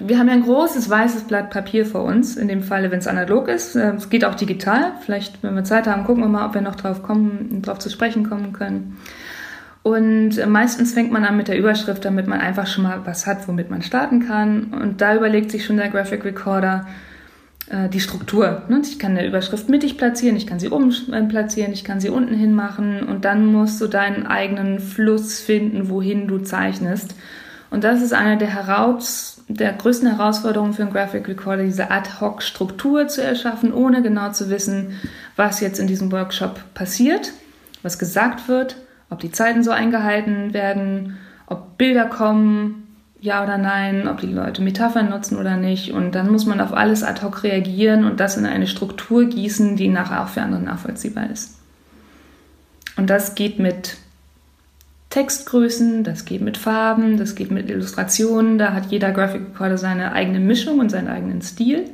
wir 0.00 0.18
haben 0.18 0.28
ja 0.28 0.34
ein 0.34 0.44
großes 0.44 0.88
weißes 0.88 1.24
Blatt 1.24 1.50
Papier 1.50 1.84
vor 1.84 2.02
uns, 2.04 2.36
in 2.36 2.48
dem 2.48 2.62
Falle, 2.62 2.90
wenn 2.90 3.00
es 3.00 3.06
analog 3.06 3.48
ist. 3.48 3.76
Ähm, 3.76 3.96
es 3.96 4.08
geht 4.08 4.24
auch 4.24 4.34
digital. 4.34 4.92
Vielleicht, 5.04 5.42
wenn 5.42 5.54
wir 5.54 5.64
Zeit 5.64 5.86
haben, 5.86 6.04
gucken 6.04 6.22
wir 6.22 6.28
mal, 6.28 6.46
ob 6.46 6.54
wir 6.54 6.62
noch 6.62 6.76
drauf 6.76 7.02
kommen, 7.02 7.60
drauf 7.62 7.78
zu 7.78 7.90
sprechen 7.90 8.28
kommen 8.28 8.52
können. 8.52 8.96
Und 9.82 10.38
äh, 10.38 10.46
meistens 10.46 10.94
fängt 10.94 11.12
man 11.12 11.24
an 11.24 11.36
mit 11.36 11.48
der 11.48 11.58
Überschrift, 11.58 12.04
damit 12.04 12.26
man 12.26 12.40
einfach 12.40 12.66
schon 12.66 12.84
mal 12.84 13.00
was 13.04 13.26
hat, 13.26 13.46
womit 13.46 13.70
man 13.70 13.82
starten 13.82 14.26
kann. 14.26 14.72
Und 14.72 15.00
da 15.00 15.14
überlegt 15.14 15.50
sich 15.50 15.64
schon 15.64 15.76
der 15.76 15.88
Graphic 15.88 16.24
Recorder, 16.24 16.86
äh, 17.68 17.88
die 17.90 18.00
Struktur. 18.00 18.62
Ne? 18.68 18.80
Ich 18.82 18.98
kann 18.98 19.12
eine 19.12 19.26
Überschrift 19.26 19.68
mittig 19.68 19.98
platzieren, 19.98 20.36
ich 20.36 20.46
kann 20.46 20.58
sie 20.58 20.70
oben 20.70 20.94
äh, 21.12 21.22
platzieren, 21.24 21.72
ich 21.72 21.84
kann 21.84 22.00
sie 22.00 22.08
unten 22.08 22.34
hin 22.34 22.54
machen 22.54 23.02
und 23.02 23.24
dann 23.26 23.46
musst 23.46 23.80
du 23.80 23.86
deinen 23.86 24.26
eigenen 24.26 24.80
Fluss 24.80 25.40
finden, 25.40 25.90
wohin 25.90 26.26
du 26.26 26.38
zeichnest. 26.38 27.14
Und 27.70 27.84
das 27.84 28.00
ist 28.00 28.14
eine 28.14 28.38
der, 28.38 28.48
heraus, 28.48 29.37
der 29.48 29.72
größten 29.72 30.14
Herausforderungen 30.14 30.74
für 30.74 30.82
einen 30.82 30.92
Graphic 30.92 31.26
Recorder, 31.26 31.64
diese 31.64 31.90
Ad-Hoc-Struktur 31.90 33.08
zu 33.08 33.22
erschaffen, 33.22 33.72
ohne 33.72 34.02
genau 34.02 34.30
zu 34.30 34.50
wissen, 34.50 35.00
was 35.36 35.60
jetzt 35.60 35.80
in 35.80 35.86
diesem 35.86 36.12
Workshop 36.12 36.60
passiert, 36.74 37.32
was 37.82 37.98
gesagt 37.98 38.48
wird, 38.48 38.76
ob 39.10 39.20
die 39.20 39.32
Zeiten 39.32 39.62
so 39.62 39.70
eingehalten 39.70 40.52
werden, 40.52 41.16
ob 41.46 41.78
Bilder 41.78 42.04
kommen, 42.04 42.88
ja 43.20 43.42
oder 43.42 43.58
nein, 43.58 44.06
ob 44.06 44.20
die 44.20 44.26
Leute 44.26 44.62
Metaphern 44.62 45.08
nutzen 45.08 45.38
oder 45.38 45.56
nicht. 45.56 45.92
Und 45.92 46.14
dann 46.14 46.30
muss 46.30 46.46
man 46.46 46.60
auf 46.60 46.72
alles 46.72 47.02
ad 47.02 47.22
hoc 47.22 47.42
reagieren 47.42 48.04
und 48.04 48.20
das 48.20 48.36
in 48.36 48.46
eine 48.46 48.66
Struktur 48.66 49.24
gießen, 49.24 49.76
die 49.76 49.88
nachher 49.88 50.22
auch 50.22 50.28
für 50.28 50.42
andere 50.42 50.62
nachvollziehbar 50.62 51.30
ist. 51.30 51.58
Und 52.96 53.08
das 53.10 53.34
geht 53.34 53.58
mit 53.58 53.96
Textgrößen, 55.18 56.04
das 56.04 56.24
geht 56.24 56.42
mit 56.42 56.56
Farben, 56.56 57.16
das 57.16 57.34
geht 57.34 57.50
mit 57.50 57.68
Illustrationen. 57.68 58.56
Da 58.56 58.72
hat 58.72 58.86
jeder 58.92 59.10
Graphic 59.10 59.40
Recorder 59.40 59.76
seine 59.76 60.12
eigene 60.12 60.38
Mischung 60.38 60.78
und 60.78 60.90
seinen 60.90 61.08
eigenen 61.08 61.42
Stil. 61.42 61.90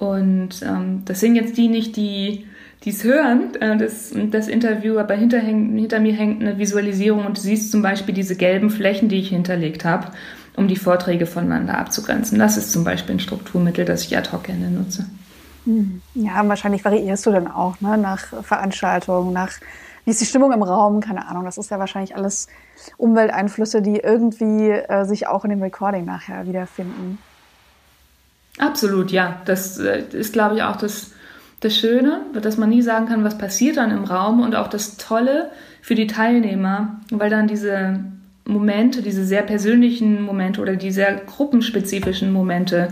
Und 0.00 0.60
ähm, 0.62 1.02
das 1.04 1.20
sind 1.20 1.36
jetzt 1.36 1.56
die 1.56 1.68
nicht, 1.68 1.96
die 1.96 2.44
es 2.84 3.04
hören, 3.04 3.54
äh, 3.60 3.76
das, 3.76 4.12
das 4.32 4.48
Interview, 4.48 4.98
aber 4.98 5.14
hinter, 5.14 5.38
hinter 5.38 6.00
mir 6.00 6.12
hängt 6.12 6.42
eine 6.42 6.58
Visualisierung 6.58 7.24
und 7.24 7.36
du 7.36 7.40
siehst 7.40 7.70
zum 7.70 7.82
Beispiel 7.82 8.14
diese 8.14 8.34
gelben 8.34 8.68
Flächen, 8.68 9.08
die 9.08 9.20
ich 9.20 9.28
hinterlegt 9.28 9.84
habe, 9.84 10.08
um 10.56 10.66
die 10.66 10.76
Vorträge 10.76 11.26
voneinander 11.26 11.78
abzugrenzen. 11.78 12.40
Das 12.40 12.56
ist 12.56 12.72
zum 12.72 12.82
Beispiel 12.82 13.14
ein 13.14 13.20
Strukturmittel, 13.20 13.84
das 13.84 14.02
ich 14.02 14.16
ad 14.18 14.32
hoc 14.32 14.42
gerne 14.42 14.70
nutze. 14.70 15.06
Hm. 15.66 16.02
Ja, 16.14 16.46
wahrscheinlich 16.48 16.84
variierst 16.84 17.24
du 17.26 17.30
dann 17.30 17.46
auch 17.46 17.80
ne? 17.80 17.96
nach 17.96 18.42
Veranstaltungen, 18.42 19.32
nach 19.32 19.52
wie 20.04 20.10
ist 20.10 20.20
die 20.20 20.26
Stimmung 20.26 20.52
im 20.52 20.62
Raum, 20.62 21.00
keine 21.00 21.28
Ahnung. 21.28 21.44
Das 21.44 21.58
ist 21.58 21.70
ja 21.70 21.78
wahrscheinlich 21.78 22.14
alles 22.14 22.48
Umwelteinflüsse, 22.96 23.80
die 23.80 23.96
irgendwie 23.96 24.70
äh, 24.70 25.04
sich 25.04 25.26
auch 25.26 25.44
in 25.44 25.50
dem 25.50 25.62
Recording 25.62 26.04
nachher 26.04 26.46
wiederfinden. 26.46 27.18
Absolut, 28.58 29.10
ja. 29.10 29.40
Das 29.46 29.78
äh, 29.78 30.04
ist, 30.12 30.32
glaube 30.32 30.56
ich, 30.56 30.62
auch 30.62 30.76
das, 30.76 31.12
das 31.60 31.76
Schöne, 31.76 32.22
dass 32.40 32.58
man 32.58 32.68
nie 32.68 32.82
sagen 32.82 33.06
kann, 33.06 33.24
was 33.24 33.38
passiert 33.38 33.78
dann 33.78 33.90
im 33.90 34.04
Raum 34.04 34.40
und 34.40 34.54
auch 34.54 34.68
das 34.68 34.96
Tolle 34.96 35.50
für 35.80 35.94
die 35.94 36.06
Teilnehmer, 36.06 37.00
weil 37.10 37.30
dann 37.30 37.48
diese 37.48 38.00
Momente, 38.44 39.00
diese 39.00 39.24
sehr 39.24 39.42
persönlichen 39.42 40.22
Momente 40.22 40.60
oder 40.60 40.76
die 40.76 40.90
sehr 40.90 41.14
gruppenspezifischen 41.14 42.30
Momente 42.30 42.88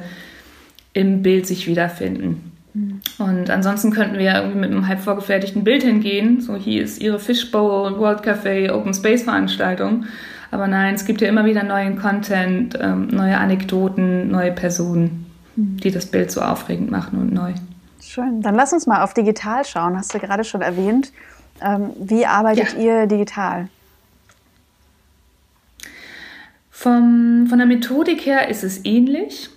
im 0.94 1.22
Bild 1.22 1.46
sich 1.46 1.66
wiederfinden. 1.66 2.51
Mhm. 2.74 3.00
Und 3.18 3.50
ansonsten 3.50 3.90
könnten 3.90 4.18
wir 4.18 4.34
irgendwie 4.34 4.58
mit 4.58 4.70
einem 4.70 4.88
halb 4.88 5.00
vorgefertigten 5.00 5.64
Bild 5.64 5.82
hingehen. 5.82 6.40
So, 6.40 6.54
hier 6.56 6.82
ist 6.82 7.00
Ihre 7.00 7.18
Fishbowl 7.18 7.98
World 7.98 8.24
Café 8.24 8.72
Open 8.72 8.94
Space 8.94 9.22
Veranstaltung. 9.22 10.04
Aber 10.50 10.66
nein, 10.68 10.94
es 10.94 11.04
gibt 11.04 11.20
ja 11.20 11.28
immer 11.28 11.44
wieder 11.44 11.62
neuen 11.62 11.98
Content, 11.98 12.78
ähm, 12.80 13.08
neue 13.08 13.38
Anekdoten, 13.38 14.30
neue 14.30 14.52
Personen, 14.52 15.26
mhm. 15.56 15.78
die 15.78 15.90
das 15.90 16.06
Bild 16.06 16.30
so 16.30 16.40
aufregend 16.40 16.90
machen 16.90 17.18
und 17.18 17.32
neu. 17.32 17.52
Schön. 18.02 18.42
Dann 18.42 18.54
lass 18.54 18.72
uns 18.72 18.86
mal 18.86 19.02
auf 19.02 19.14
digital 19.14 19.64
schauen. 19.64 19.96
Hast 19.96 20.12
du 20.12 20.18
gerade 20.18 20.44
schon 20.44 20.60
erwähnt. 20.60 21.12
Ähm, 21.62 21.90
wie 21.98 22.26
arbeitet 22.26 22.74
ja. 22.74 23.02
ihr 23.02 23.06
digital? 23.06 23.68
Vom, 26.70 27.46
von 27.48 27.58
der 27.58 27.66
Methodik 27.66 28.26
her 28.26 28.48
ist 28.48 28.64
es 28.64 28.84
ähnlich. 28.84 29.50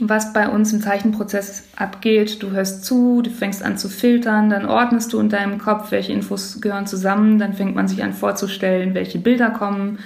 Was 0.00 0.32
bei 0.32 0.48
uns 0.48 0.72
im 0.72 0.80
Zeichenprozess 0.80 1.64
abgeht, 1.74 2.42
du 2.42 2.50
hörst 2.52 2.84
zu, 2.84 3.20
du 3.22 3.30
fängst 3.30 3.64
an 3.64 3.76
zu 3.76 3.88
filtern, 3.88 4.48
dann 4.48 4.66
ordnest 4.66 5.12
du 5.12 5.18
in 5.18 5.28
deinem 5.28 5.58
Kopf, 5.58 5.90
welche 5.90 6.12
Infos 6.12 6.60
gehören 6.60 6.86
zusammen, 6.86 7.38
dann 7.38 7.52
fängt 7.52 7.74
man 7.74 7.88
sich 7.88 8.02
an 8.04 8.12
vorzustellen, 8.12 8.94
welche 8.94 9.18
Bilder 9.18 9.50
kommen 9.50 9.98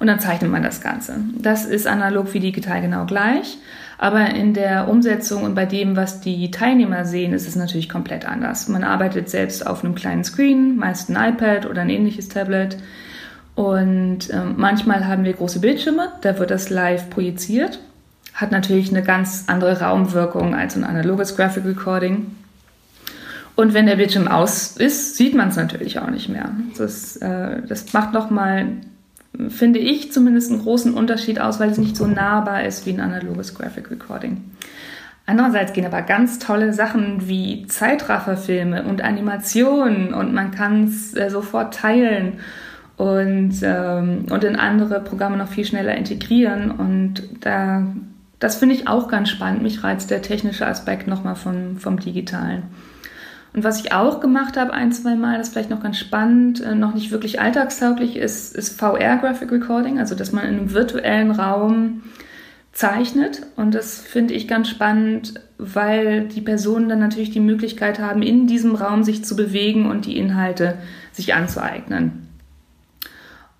und 0.00 0.08
dann 0.08 0.20
zeichnet 0.20 0.50
man 0.50 0.62
das 0.62 0.80
Ganze. 0.80 1.20
Das 1.38 1.64
ist 1.64 1.86
analog 1.86 2.34
wie 2.34 2.40
digital 2.40 2.80
genau 2.82 3.06
gleich. 3.06 3.58
Aber 3.98 4.28
in 4.28 4.52
der 4.52 4.88
Umsetzung 4.88 5.44
und 5.44 5.54
bei 5.54 5.64
dem, 5.64 5.96
was 5.96 6.20
die 6.20 6.50
Teilnehmer 6.50 7.06
sehen, 7.06 7.32
ist 7.32 7.48
es 7.48 7.56
natürlich 7.56 7.88
komplett 7.88 8.28
anders. 8.28 8.68
Man 8.68 8.84
arbeitet 8.84 9.30
selbst 9.30 9.66
auf 9.66 9.84
einem 9.84 9.94
kleinen 9.94 10.22
Screen, 10.22 10.76
meist 10.76 11.08
ein 11.08 11.32
iPad 11.32 11.64
oder 11.66 11.80
ein 11.80 11.90
ähnliches 11.90 12.28
Tablet. 12.28 12.76
Und 13.54 14.28
äh, 14.28 14.44
manchmal 14.54 15.06
haben 15.06 15.24
wir 15.24 15.32
große 15.32 15.60
Bildschirme, 15.60 16.12
da 16.20 16.38
wird 16.38 16.50
das 16.50 16.68
live 16.68 17.08
projiziert. 17.08 17.78
Hat 18.36 18.52
natürlich 18.52 18.90
eine 18.90 19.02
ganz 19.02 19.44
andere 19.48 19.80
Raumwirkung 19.80 20.54
als 20.54 20.76
ein 20.76 20.84
analoges 20.84 21.36
Graphic 21.36 21.64
Recording. 21.64 22.36
Und 23.56 23.74
wenn 23.74 23.86
der 23.86 23.96
Bildschirm 23.96 24.28
aus 24.28 24.76
ist, 24.76 25.16
sieht 25.16 25.34
man 25.34 25.48
es 25.48 25.56
natürlich 25.56 25.98
auch 25.98 26.10
nicht 26.10 26.28
mehr. 26.28 26.50
Das, 26.78 27.16
äh, 27.16 27.62
das 27.66 27.92
macht 27.92 28.12
nochmal 28.12 28.68
finde 29.48 29.78
ich 29.78 30.12
zumindest 30.12 30.50
einen 30.50 30.62
großen 30.62 30.94
Unterschied 30.94 31.40
aus, 31.40 31.60
weil 31.60 31.70
es 31.70 31.78
nicht 31.78 31.96
so 31.96 32.06
nahbar 32.06 32.64
ist 32.64 32.86
wie 32.86 32.92
ein 32.92 33.00
analoges 33.00 33.54
Graphic 33.54 33.90
Recording. 33.90 34.42
Andererseits 35.26 35.72
gehen 35.72 35.84
aber 35.84 36.02
ganz 36.02 36.38
tolle 36.38 36.72
Sachen 36.72 37.28
wie 37.28 37.66
Zeitrafferfilme 37.66 38.84
und 38.84 39.02
Animationen 39.02 40.14
und 40.14 40.32
man 40.32 40.52
kann 40.52 40.84
es 40.84 41.14
äh, 41.16 41.30
sofort 41.30 41.74
teilen 41.74 42.34
und, 42.96 43.56
ähm, 43.62 44.26
und 44.30 44.44
in 44.44 44.56
andere 44.56 45.00
Programme 45.00 45.36
noch 45.36 45.48
viel 45.48 45.64
schneller 45.64 45.96
integrieren. 45.96 46.70
Und 46.70 47.24
da, 47.40 47.86
das 48.38 48.56
finde 48.56 48.74
ich 48.74 48.88
auch 48.88 49.08
ganz 49.08 49.30
spannend. 49.30 49.62
Mich 49.62 49.82
reizt 49.82 50.10
der 50.10 50.22
technische 50.22 50.66
Aspekt 50.66 51.06
nochmal 51.06 51.36
vom, 51.36 51.78
vom 51.78 51.98
Digitalen. 51.98 52.64
Und 53.54 53.64
was 53.64 53.80
ich 53.80 53.92
auch 53.92 54.20
gemacht 54.20 54.58
habe, 54.58 54.74
ein, 54.74 54.92
zwei 54.92 55.14
Mal, 55.14 55.38
das 55.38 55.48
vielleicht 55.48 55.70
noch 55.70 55.82
ganz 55.82 55.98
spannend, 55.98 56.60
äh, 56.60 56.74
noch 56.74 56.94
nicht 56.94 57.10
wirklich 57.10 57.40
alltagstauglich 57.40 58.16
ist, 58.16 58.54
ist 58.54 58.78
VR 58.78 59.16
Graphic 59.16 59.50
Recording, 59.50 59.98
also 59.98 60.14
dass 60.14 60.32
man 60.32 60.44
in 60.44 60.58
einem 60.58 60.72
virtuellen 60.74 61.30
Raum 61.30 62.02
zeichnet. 62.72 63.46
Und 63.56 63.74
das 63.74 63.98
finde 63.98 64.34
ich 64.34 64.46
ganz 64.46 64.68
spannend, 64.68 65.40
weil 65.56 66.28
die 66.28 66.42
Personen 66.42 66.90
dann 66.90 66.98
natürlich 66.98 67.30
die 67.30 67.40
Möglichkeit 67.40 67.98
haben, 67.98 68.20
in 68.20 68.46
diesem 68.46 68.74
Raum 68.74 69.02
sich 69.02 69.24
zu 69.24 69.34
bewegen 69.34 69.90
und 69.90 70.04
die 70.04 70.18
Inhalte 70.18 70.74
sich 71.12 71.32
anzueignen. 71.32 72.25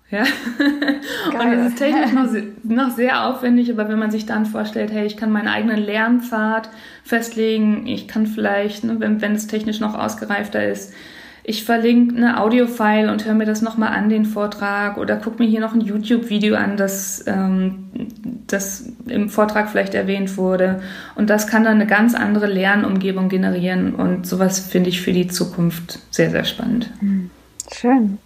Ja. 0.09 0.23
Und 1.39 1.53
es 1.53 1.67
ist 1.73 1.77
technisch 1.77 2.13
noch, 2.13 2.27
noch 2.63 2.95
sehr 2.95 3.25
aufwendig, 3.27 3.71
aber 3.71 3.89
wenn 3.89 3.99
man 3.99 4.11
sich 4.11 4.25
dann 4.25 4.45
vorstellt, 4.45 4.91
hey, 4.91 5.05
ich 5.05 5.17
kann 5.17 5.31
meinen 5.31 5.49
eigenen 5.49 5.79
Lernpfad 5.79 6.69
festlegen, 7.03 7.87
ich 7.87 8.07
kann 8.07 8.25
vielleicht, 8.25 8.83
ne, 8.83 8.99
wenn, 8.99 9.21
wenn 9.21 9.35
es 9.35 9.47
technisch 9.47 9.79
noch 9.79 9.95
ausgereifter 9.95 10.65
ist, 10.65 10.93
ich 11.49 11.63
verlinke 11.63 12.13
eine 12.13 12.41
Audiofile 12.41 13.09
und 13.09 13.23
höre 13.23 13.33
mir 13.33 13.45
das 13.45 13.61
nochmal 13.61 13.93
an, 13.93 14.09
den 14.09 14.25
Vortrag, 14.25 14.97
oder 14.97 15.15
gucke 15.15 15.41
mir 15.41 15.47
hier 15.49 15.61
noch 15.61 15.73
ein 15.73 15.79
YouTube-Video 15.79 16.57
an, 16.57 16.75
das, 16.75 17.23
ähm, 17.25 17.85
das 18.47 18.89
im 19.07 19.29
Vortrag 19.29 19.69
vielleicht 19.69 19.93
erwähnt 19.93 20.35
wurde. 20.35 20.81
Und 21.15 21.29
das 21.29 21.47
kann 21.47 21.63
dann 21.63 21.75
eine 21.75 21.87
ganz 21.87 22.15
andere 22.15 22.47
Lernumgebung 22.47 23.29
generieren. 23.29 23.95
Und 23.95 24.27
sowas 24.27 24.59
finde 24.59 24.89
ich 24.89 24.99
für 24.99 25.13
die 25.13 25.29
Zukunft 25.29 25.99
sehr, 26.11 26.31
sehr 26.31 26.43
spannend. 26.43 26.91
Schön. 27.73 28.17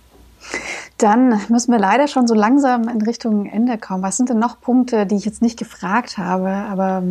Dann 1.02 1.42
müssen 1.50 1.72
wir 1.72 1.80
leider 1.80 2.08
schon 2.08 2.28
so 2.28 2.36
langsam 2.36 2.88
in 2.88 3.02
Richtung 3.02 3.48
Ende 3.48 3.78
kommen. 3.80 4.04
Was 4.04 4.18
sind 4.18 4.30
denn 4.30 4.38
noch 4.38 4.62
Punkte, 4.62 5.08
die 5.08 5.16
ich 5.16 5.26
jetzt 5.26 5.42
nicht 5.42 5.58
gefragt 5.58 6.20
habe, 6.20 6.50
aber 6.50 7.02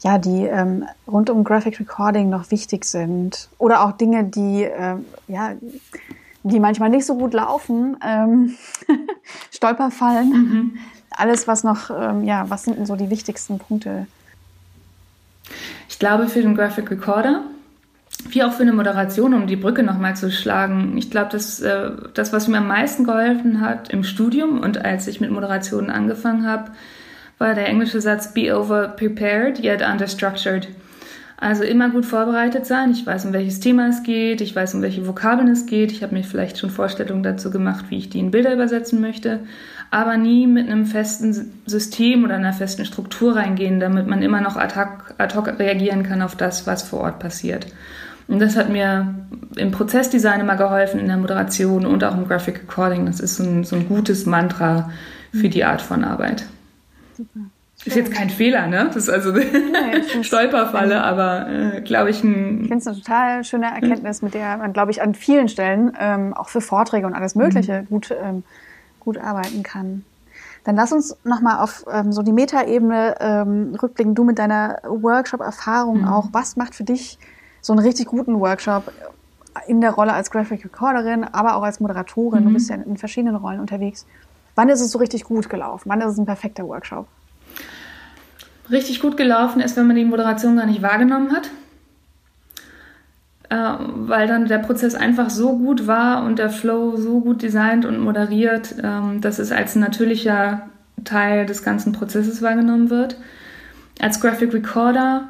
ja, 0.00 0.18
die 0.18 0.46
ähm, 0.46 0.84
rund 1.06 1.30
um 1.30 1.44
Graphic 1.44 1.78
Recording 1.78 2.28
noch 2.28 2.50
wichtig 2.50 2.84
sind? 2.84 3.48
Oder 3.58 3.84
auch 3.84 3.92
Dinge, 3.92 4.24
die 4.24 4.64
äh, 4.64 4.96
ja, 5.28 5.52
die 6.42 6.58
manchmal 6.58 6.90
nicht 6.90 7.06
so 7.06 7.14
gut 7.16 7.32
laufen, 7.32 7.96
ähm, 8.04 8.56
Stolperfallen. 9.52 10.28
Mhm. 10.30 10.78
Alles, 11.10 11.46
was 11.46 11.64
noch, 11.64 11.90
ähm, 11.90 12.24
ja, 12.24 12.48
was 12.48 12.64
sind 12.64 12.78
denn 12.78 12.86
so 12.86 12.96
die 12.96 13.10
wichtigsten 13.10 13.58
Punkte? 13.58 14.06
Ich 15.88 15.98
glaube, 15.98 16.28
für 16.28 16.40
den 16.40 16.54
Graphic 16.54 16.90
Recorder 16.90 17.42
wie 18.28 18.42
auch 18.42 18.52
für 18.52 18.62
eine 18.62 18.72
Moderation, 18.72 19.34
um 19.34 19.46
die 19.46 19.56
Brücke 19.56 19.82
nochmal 19.82 20.16
zu 20.16 20.30
schlagen. 20.30 20.96
Ich 20.96 21.10
glaube, 21.10 21.30
das, 21.32 21.60
äh, 21.60 21.90
das, 22.14 22.32
was 22.32 22.48
mir 22.48 22.58
am 22.58 22.68
meisten 22.68 23.04
geholfen 23.04 23.60
hat 23.60 23.90
im 23.90 24.04
Studium 24.04 24.60
und 24.60 24.84
als 24.84 25.06
ich 25.06 25.20
mit 25.20 25.30
Moderationen 25.30 25.90
angefangen 25.90 26.46
habe, 26.46 26.70
war 27.38 27.54
der 27.54 27.68
englische 27.68 28.00
Satz 28.00 28.34
Be 28.34 28.56
over 28.56 28.88
prepared, 28.88 29.64
yet 29.64 29.82
understructured. 29.82 30.68
Also 31.40 31.64
immer 31.64 31.88
gut 31.88 32.04
vorbereitet 32.04 32.66
sein. 32.66 32.90
Ich 32.90 33.06
weiß, 33.06 33.24
um 33.24 33.32
welches 33.32 33.60
Thema 33.60 33.88
es 33.88 34.02
geht. 34.02 34.42
Ich 34.42 34.54
weiß, 34.54 34.74
um 34.74 34.82
welche 34.82 35.06
Vokabeln 35.06 35.48
es 35.48 35.64
geht. 35.64 35.90
Ich 35.90 36.02
habe 36.02 36.14
mir 36.14 36.22
vielleicht 36.22 36.58
schon 36.58 36.68
Vorstellungen 36.68 37.22
dazu 37.22 37.50
gemacht, 37.50 37.86
wie 37.88 37.96
ich 37.96 38.10
die 38.10 38.18
in 38.18 38.30
Bilder 38.30 38.52
übersetzen 38.52 39.00
möchte. 39.00 39.40
Aber 39.90 40.18
nie 40.18 40.46
mit 40.46 40.68
einem 40.68 40.84
festen 40.84 41.50
System 41.64 42.24
oder 42.24 42.34
einer 42.34 42.52
festen 42.52 42.84
Struktur 42.84 43.36
reingehen, 43.36 43.80
damit 43.80 44.06
man 44.06 44.20
immer 44.20 44.42
noch 44.42 44.56
ad 44.56 44.78
hoc, 44.78 45.14
ad 45.16 45.34
hoc 45.34 45.58
reagieren 45.58 46.02
kann 46.02 46.20
auf 46.20 46.36
das, 46.36 46.66
was 46.66 46.82
vor 46.82 47.00
Ort 47.00 47.20
passiert. 47.20 47.68
Und 48.30 48.38
das 48.38 48.56
hat 48.56 48.68
mir 48.68 49.12
im 49.56 49.72
Prozessdesign 49.72 50.40
immer 50.40 50.54
geholfen, 50.54 51.00
in 51.00 51.08
der 51.08 51.16
Moderation 51.16 51.84
und 51.84 52.04
auch 52.04 52.16
im 52.16 52.28
Graphic 52.28 52.60
Recording. 52.62 53.04
Das 53.06 53.18
ist 53.18 53.36
so 53.36 53.42
ein, 53.42 53.64
so 53.64 53.74
ein 53.74 53.88
gutes 53.88 54.24
Mantra 54.24 54.90
für 55.32 55.48
die 55.48 55.64
Art 55.64 55.82
von 55.82 56.04
Arbeit. 56.04 56.46
Super. 57.16 57.40
Ist 57.84 57.96
jetzt 57.96 58.12
kein 58.12 58.30
Fehler, 58.30 58.66
ne? 58.68 58.84
Das 58.86 58.96
ist 58.96 59.08
also 59.08 59.32
eine 59.32 59.42
Stolperfalle, 60.22 61.02
aber 61.02 61.48
äh, 61.48 61.80
glaube 61.80 62.10
ich 62.10 62.22
ein. 62.22 62.62
Ich 62.62 62.68
finde 62.68 62.76
es 62.76 62.86
eine 62.86 62.96
total 62.98 63.42
schöne 63.42 63.66
Erkenntnis, 63.66 64.22
mit 64.22 64.34
der 64.34 64.58
man, 64.58 64.72
glaube 64.72 64.92
ich, 64.92 65.02
an 65.02 65.14
vielen 65.14 65.48
Stellen 65.48 65.92
ähm, 65.98 66.32
auch 66.34 66.50
für 66.50 66.60
Vorträge 66.60 67.06
und 67.06 67.14
alles 67.14 67.34
Mögliche 67.34 67.82
mhm. 67.82 67.86
gut, 67.86 68.14
ähm, 68.22 68.44
gut 69.00 69.18
arbeiten 69.18 69.64
kann. 69.64 70.04
Dann 70.62 70.76
lass 70.76 70.92
uns 70.92 71.16
nochmal 71.24 71.64
auf 71.64 71.84
ähm, 71.90 72.12
so 72.12 72.22
die 72.22 72.32
Metaebene 72.32 73.16
ähm, 73.18 73.74
rückblicken. 73.82 74.14
Du 74.14 74.22
mit 74.22 74.38
deiner 74.38 74.78
Workshop-Erfahrung 74.84 76.02
mhm. 76.02 76.08
auch. 76.08 76.28
Was 76.32 76.56
macht 76.56 76.76
für 76.76 76.84
dich 76.84 77.18
so 77.60 77.72
einen 77.72 77.84
richtig 77.84 78.06
guten 78.06 78.40
Workshop 78.40 78.92
in 79.66 79.80
der 79.80 79.92
Rolle 79.92 80.12
als 80.12 80.30
Graphic 80.30 80.64
Recorderin, 80.64 81.24
aber 81.24 81.56
auch 81.56 81.62
als 81.62 81.80
Moderatorin? 81.80 82.44
Mhm. 82.44 82.48
Du 82.48 82.54
bist 82.54 82.70
ja 82.70 82.76
in 82.76 82.96
verschiedenen 82.96 83.36
Rollen 83.36 83.60
unterwegs. 83.60 84.06
Wann 84.54 84.68
ist 84.68 84.80
es 84.80 84.90
so 84.90 84.98
richtig 84.98 85.24
gut 85.24 85.48
gelaufen? 85.48 85.88
Wann 85.88 86.00
ist 86.00 86.12
es 86.12 86.18
ein 86.18 86.26
perfekter 86.26 86.66
Workshop? 86.66 87.06
richtig 88.70 89.00
gut 89.00 89.16
gelaufen 89.16 89.60
ist, 89.60 89.76
wenn 89.76 89.86
man 89.86 89.96
die 89.96 90.04
Moderation 90.04 90.56
gar 90.56 90.66
nicht 90.66 90.82
wahrgenommen 90.82 91.32
hat. 91.32 91.50
Äh, 93.48 93.84
weil 94.06 94.28
dann 94.28 94.46
der 94.46 94.58
Prozess 94.58 94.94
einfach 94.94 95.28
so 95.30 95.58
gut 95.58 95.86
war 95.86 96.24
und 96.24 96.38
der 96.38 96.50
Flow 96.50 96.96
so 96.96 97.20
gut 97.20 97.42
designt 97.42 97.84
und 97.84 97.98
moderiert, 97.98 98.76
ähm, 98.82 99.20
dass 99.20 99.38
es 99.38 99.50
als 99.50 99.74
natürlicher 99.74 100.68
Teil 101.04 101.46
des 101.46 101.64
ganzen 101.64 101.92
Prozesses 101.92 102.42
wahrgenommen 102.42 102.90
wird. 102.90 103.16
Als 104.00 104.20
Graphic 104.20 104.54
Recorder 104.54 105.28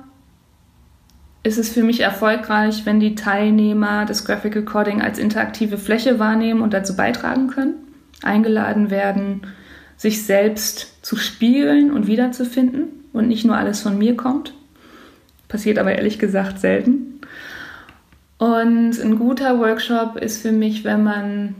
ist 1.42 1.59
es 1.59 1.70
für 1.70 1.83
mich 1.83 2.00
erfolgreich, 2.00 2.85
wenn 2.85 3.00
die 3.00 3.14
Teilnehmer 3.14 4.05
das 4.05 4.24
Graphic 4.24 4.57
Recording 4.57 5.00
als 5.00 5.18
interaktive 5.18 5.79
Fläche 5.79 6.18
wahrnehmen 6.18 6.61
und 6.61 6.74
dazu 6.74 6.96
beitragen 6.96 7.48
können, 7.48 7.74
eingeladen 8.22 8.90
werden, 8.90 9.42
sich 9.96 10.24
selbst 10.24 11.05
zu 11.05 11.16
spiegeln 11.16 11.92
und 11.92 12.07
wiederzufinden 12.07 12.88
und 13.12 13.29
nicht 13.29 13.44
nur 13.44 13.57
alles 13.57 13.81
von 13.81 13.96
mir 13.96 14.16
kommt. 14.16 14.55
Passiert 15.48 15.79
aber 15.79 15.94
ehrlich 15.94 16.18
gesagt 16.18 16.61
selten. 16.61 17.20
Und 18.38 18.98
ein 18.98 19.18
guter 19.18 19.59
Workshop 19.59 20.16
ist 20.16 20.40
für 20.42 20.53
mich, 20.53 20.85
wenn 20.85 21.03
man 21.03 21.55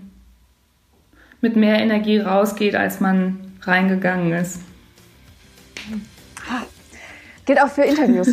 mit 1.41 1.57
mehr 1.57 1.79
Energie 1.79 2.19
rausgeht, 2.19 2.75
als 2.75 3.01
man 3.01 3.39
reingegangen 3.63 4.33
ist. 4.33 4.61
Gilt 7.51 7.63
auch 7.63 7.69
für 7.69 7.83
Interviews. 7.83 8.29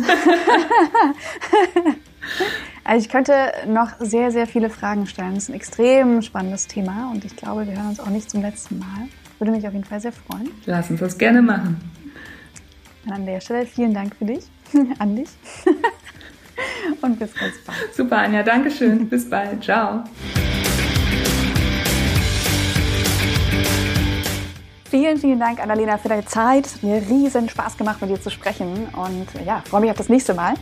also 2.84 3.04
ich 3.04 3.10
könnte 3.10 3.32
noch 3.66 3.98
sehr, 3.98 4.30
sehr 4.30 4.46
viele 4.46 4.70
Fragen 4.70 5.08
stellen. 5.08 5.34
Das 5.34 5.42
ist 5.42 5.48
ein 5.48 5.54
extrem 5.54 6.22
spannendes 6.22 6.68
Thema 6.68 7.10
und 7.10 7.24
ich 7.24 7.34
glaube, 7.34 7.66
wir 7.66 7.74
hören 7.74 7.88
uns 7.88 7.98
auch 7.98 8.10
nicht 8.10 8.30
zum 8.30 8.42
letzten 8.42 8.78
Mal. 8.78 9.08
Würde 9.40 9.50
mich 9.50 9.66
auf 9.66 9.72
jeden 9.72 9.84
Fall 9.84 10.00
sehr 10.00 10.12
freuen. 10.12 10.50
Lass 10.66 10.88
uns 10.88 11.00
das 11.00 11.18
gerne 11.18 11.42
machen. 11.42 11.80
Und 13.06 13.10
an 13.10 13.26
der 13.26 13.40
Stelle 13.40 13.66
vielen 13.66 13.92
Dank 13.92 14.14
für 14.14 14.26
dich, 14.26 14.44
an 15.00 15.16
dich. 15.16 15.30
Und 17.00 17.18
bis 17.18 17.34
ganz 17.34 17.54
bald. 17.66 17.94
Super, 17.96 18.18
Anja, 18.18 18.44
danke 18.44 18.70
schön. 18.70 19.08
bis 19.08 19.28
bald. 19.28 19.64
Ciao. 19.64 20.04
Vielen, 24.90 25.18
vielen 25.18 25.38
Dank, 25.38 25.60
Annalena, 25.60 25.98
für 25.98 26.08
deine 26.08 26.24
Zeit. 26.24 26.64
Es 26.64 26.76
hat 26.76 26.82
mir 26.82 27.02
riesen 27.02 27.46
Spaß 27.46 27.76
gemacht, 27.76 28.00
mit 28.00 28.08
dir 28.08 28.18
zu 28.18 28.30
sprechen. 28.30 28.88
Und 28.94 29.26
ja, 29.44 29.62
freue 29.68 29.82
mich 29.82 29.90
auf 29.90 29.98
das 29.98 30.08
nächste 30.08 30.32
Mal. 30.32 30.54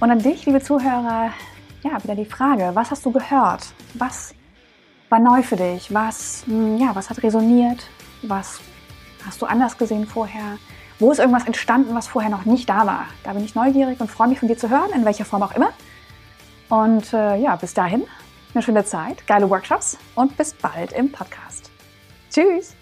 Und 0.00 0.10
an 0.10 0.18
dich, 0.18 0.44
liebe 0.46 0.60
Zuhörer, 0.60 1.30
ja, 1.84 2.02
wieder 2.02 2.16
die 2.16 2.24
Frage, 2.24 2.72
was 2.74 2.90
hast 2.90 3.06
du 3.06 3.12
gehört? 3.12 3.72
Was 3.94 4.34
war 5.10 5.20
neu 5.20 5.44
für 5.44 5.54
dich? 5.54 5.94
Was, 5.94 6.42
hm, 6.46 6.76
ja, 6.78 6.90
was 6.94 7.08
hat 7.08 7.22
resoniert? 7.22 7.88
Was 8.22 8.60
hast 9.24 9.40
du 9.40 9.46
anders 9.46 9.78
gesehen 9.78 10.06
vorher? 10.06 10.58
Wo 10.98 11.12
ist 11.12 11.20
irgendwas 11.20 11.46
entstanden, 11.46 11.94
was 11.94 12.08
vorher 12.08 12.30
noch 12.32 12.44
nicht 12.44 12.68
da 12.68 12.84
war? 12.84 13.06
Da 13.22 13.32
bin 13.32 13.44
ich 13.44 13.54
neugierig 13.54 14.00
und 14.00 14.10
freue 14.10 14.26
mich 14.26 14.40
von 14.40 14.48
dir 14.48 14.58
zu 14.58 14.70
hören, 14.70 14.90
in 14.92 15.04
welcher 15.04 15.24
Form 15.24 15.44
auch 15.44 15.54
immer. 15.54 15.70
Und 16.68 17.12
äh, 17.12 17.36
ja, 17.36 17.54
bis 17.54 17.74
dahin, 17.74 18.02
eine 18.54 18.62
schöne 18.64 18.84
Zeit, 18.84 19.24
geile 19.28 19.48
Workshops 19.48 19.98
und 20.16 20.36
bis 20.36 20.52
bald 20.52 20.90
im 20.90 21.12
Podcast. 21.12 21.70
Tschüss! 22.28 22.74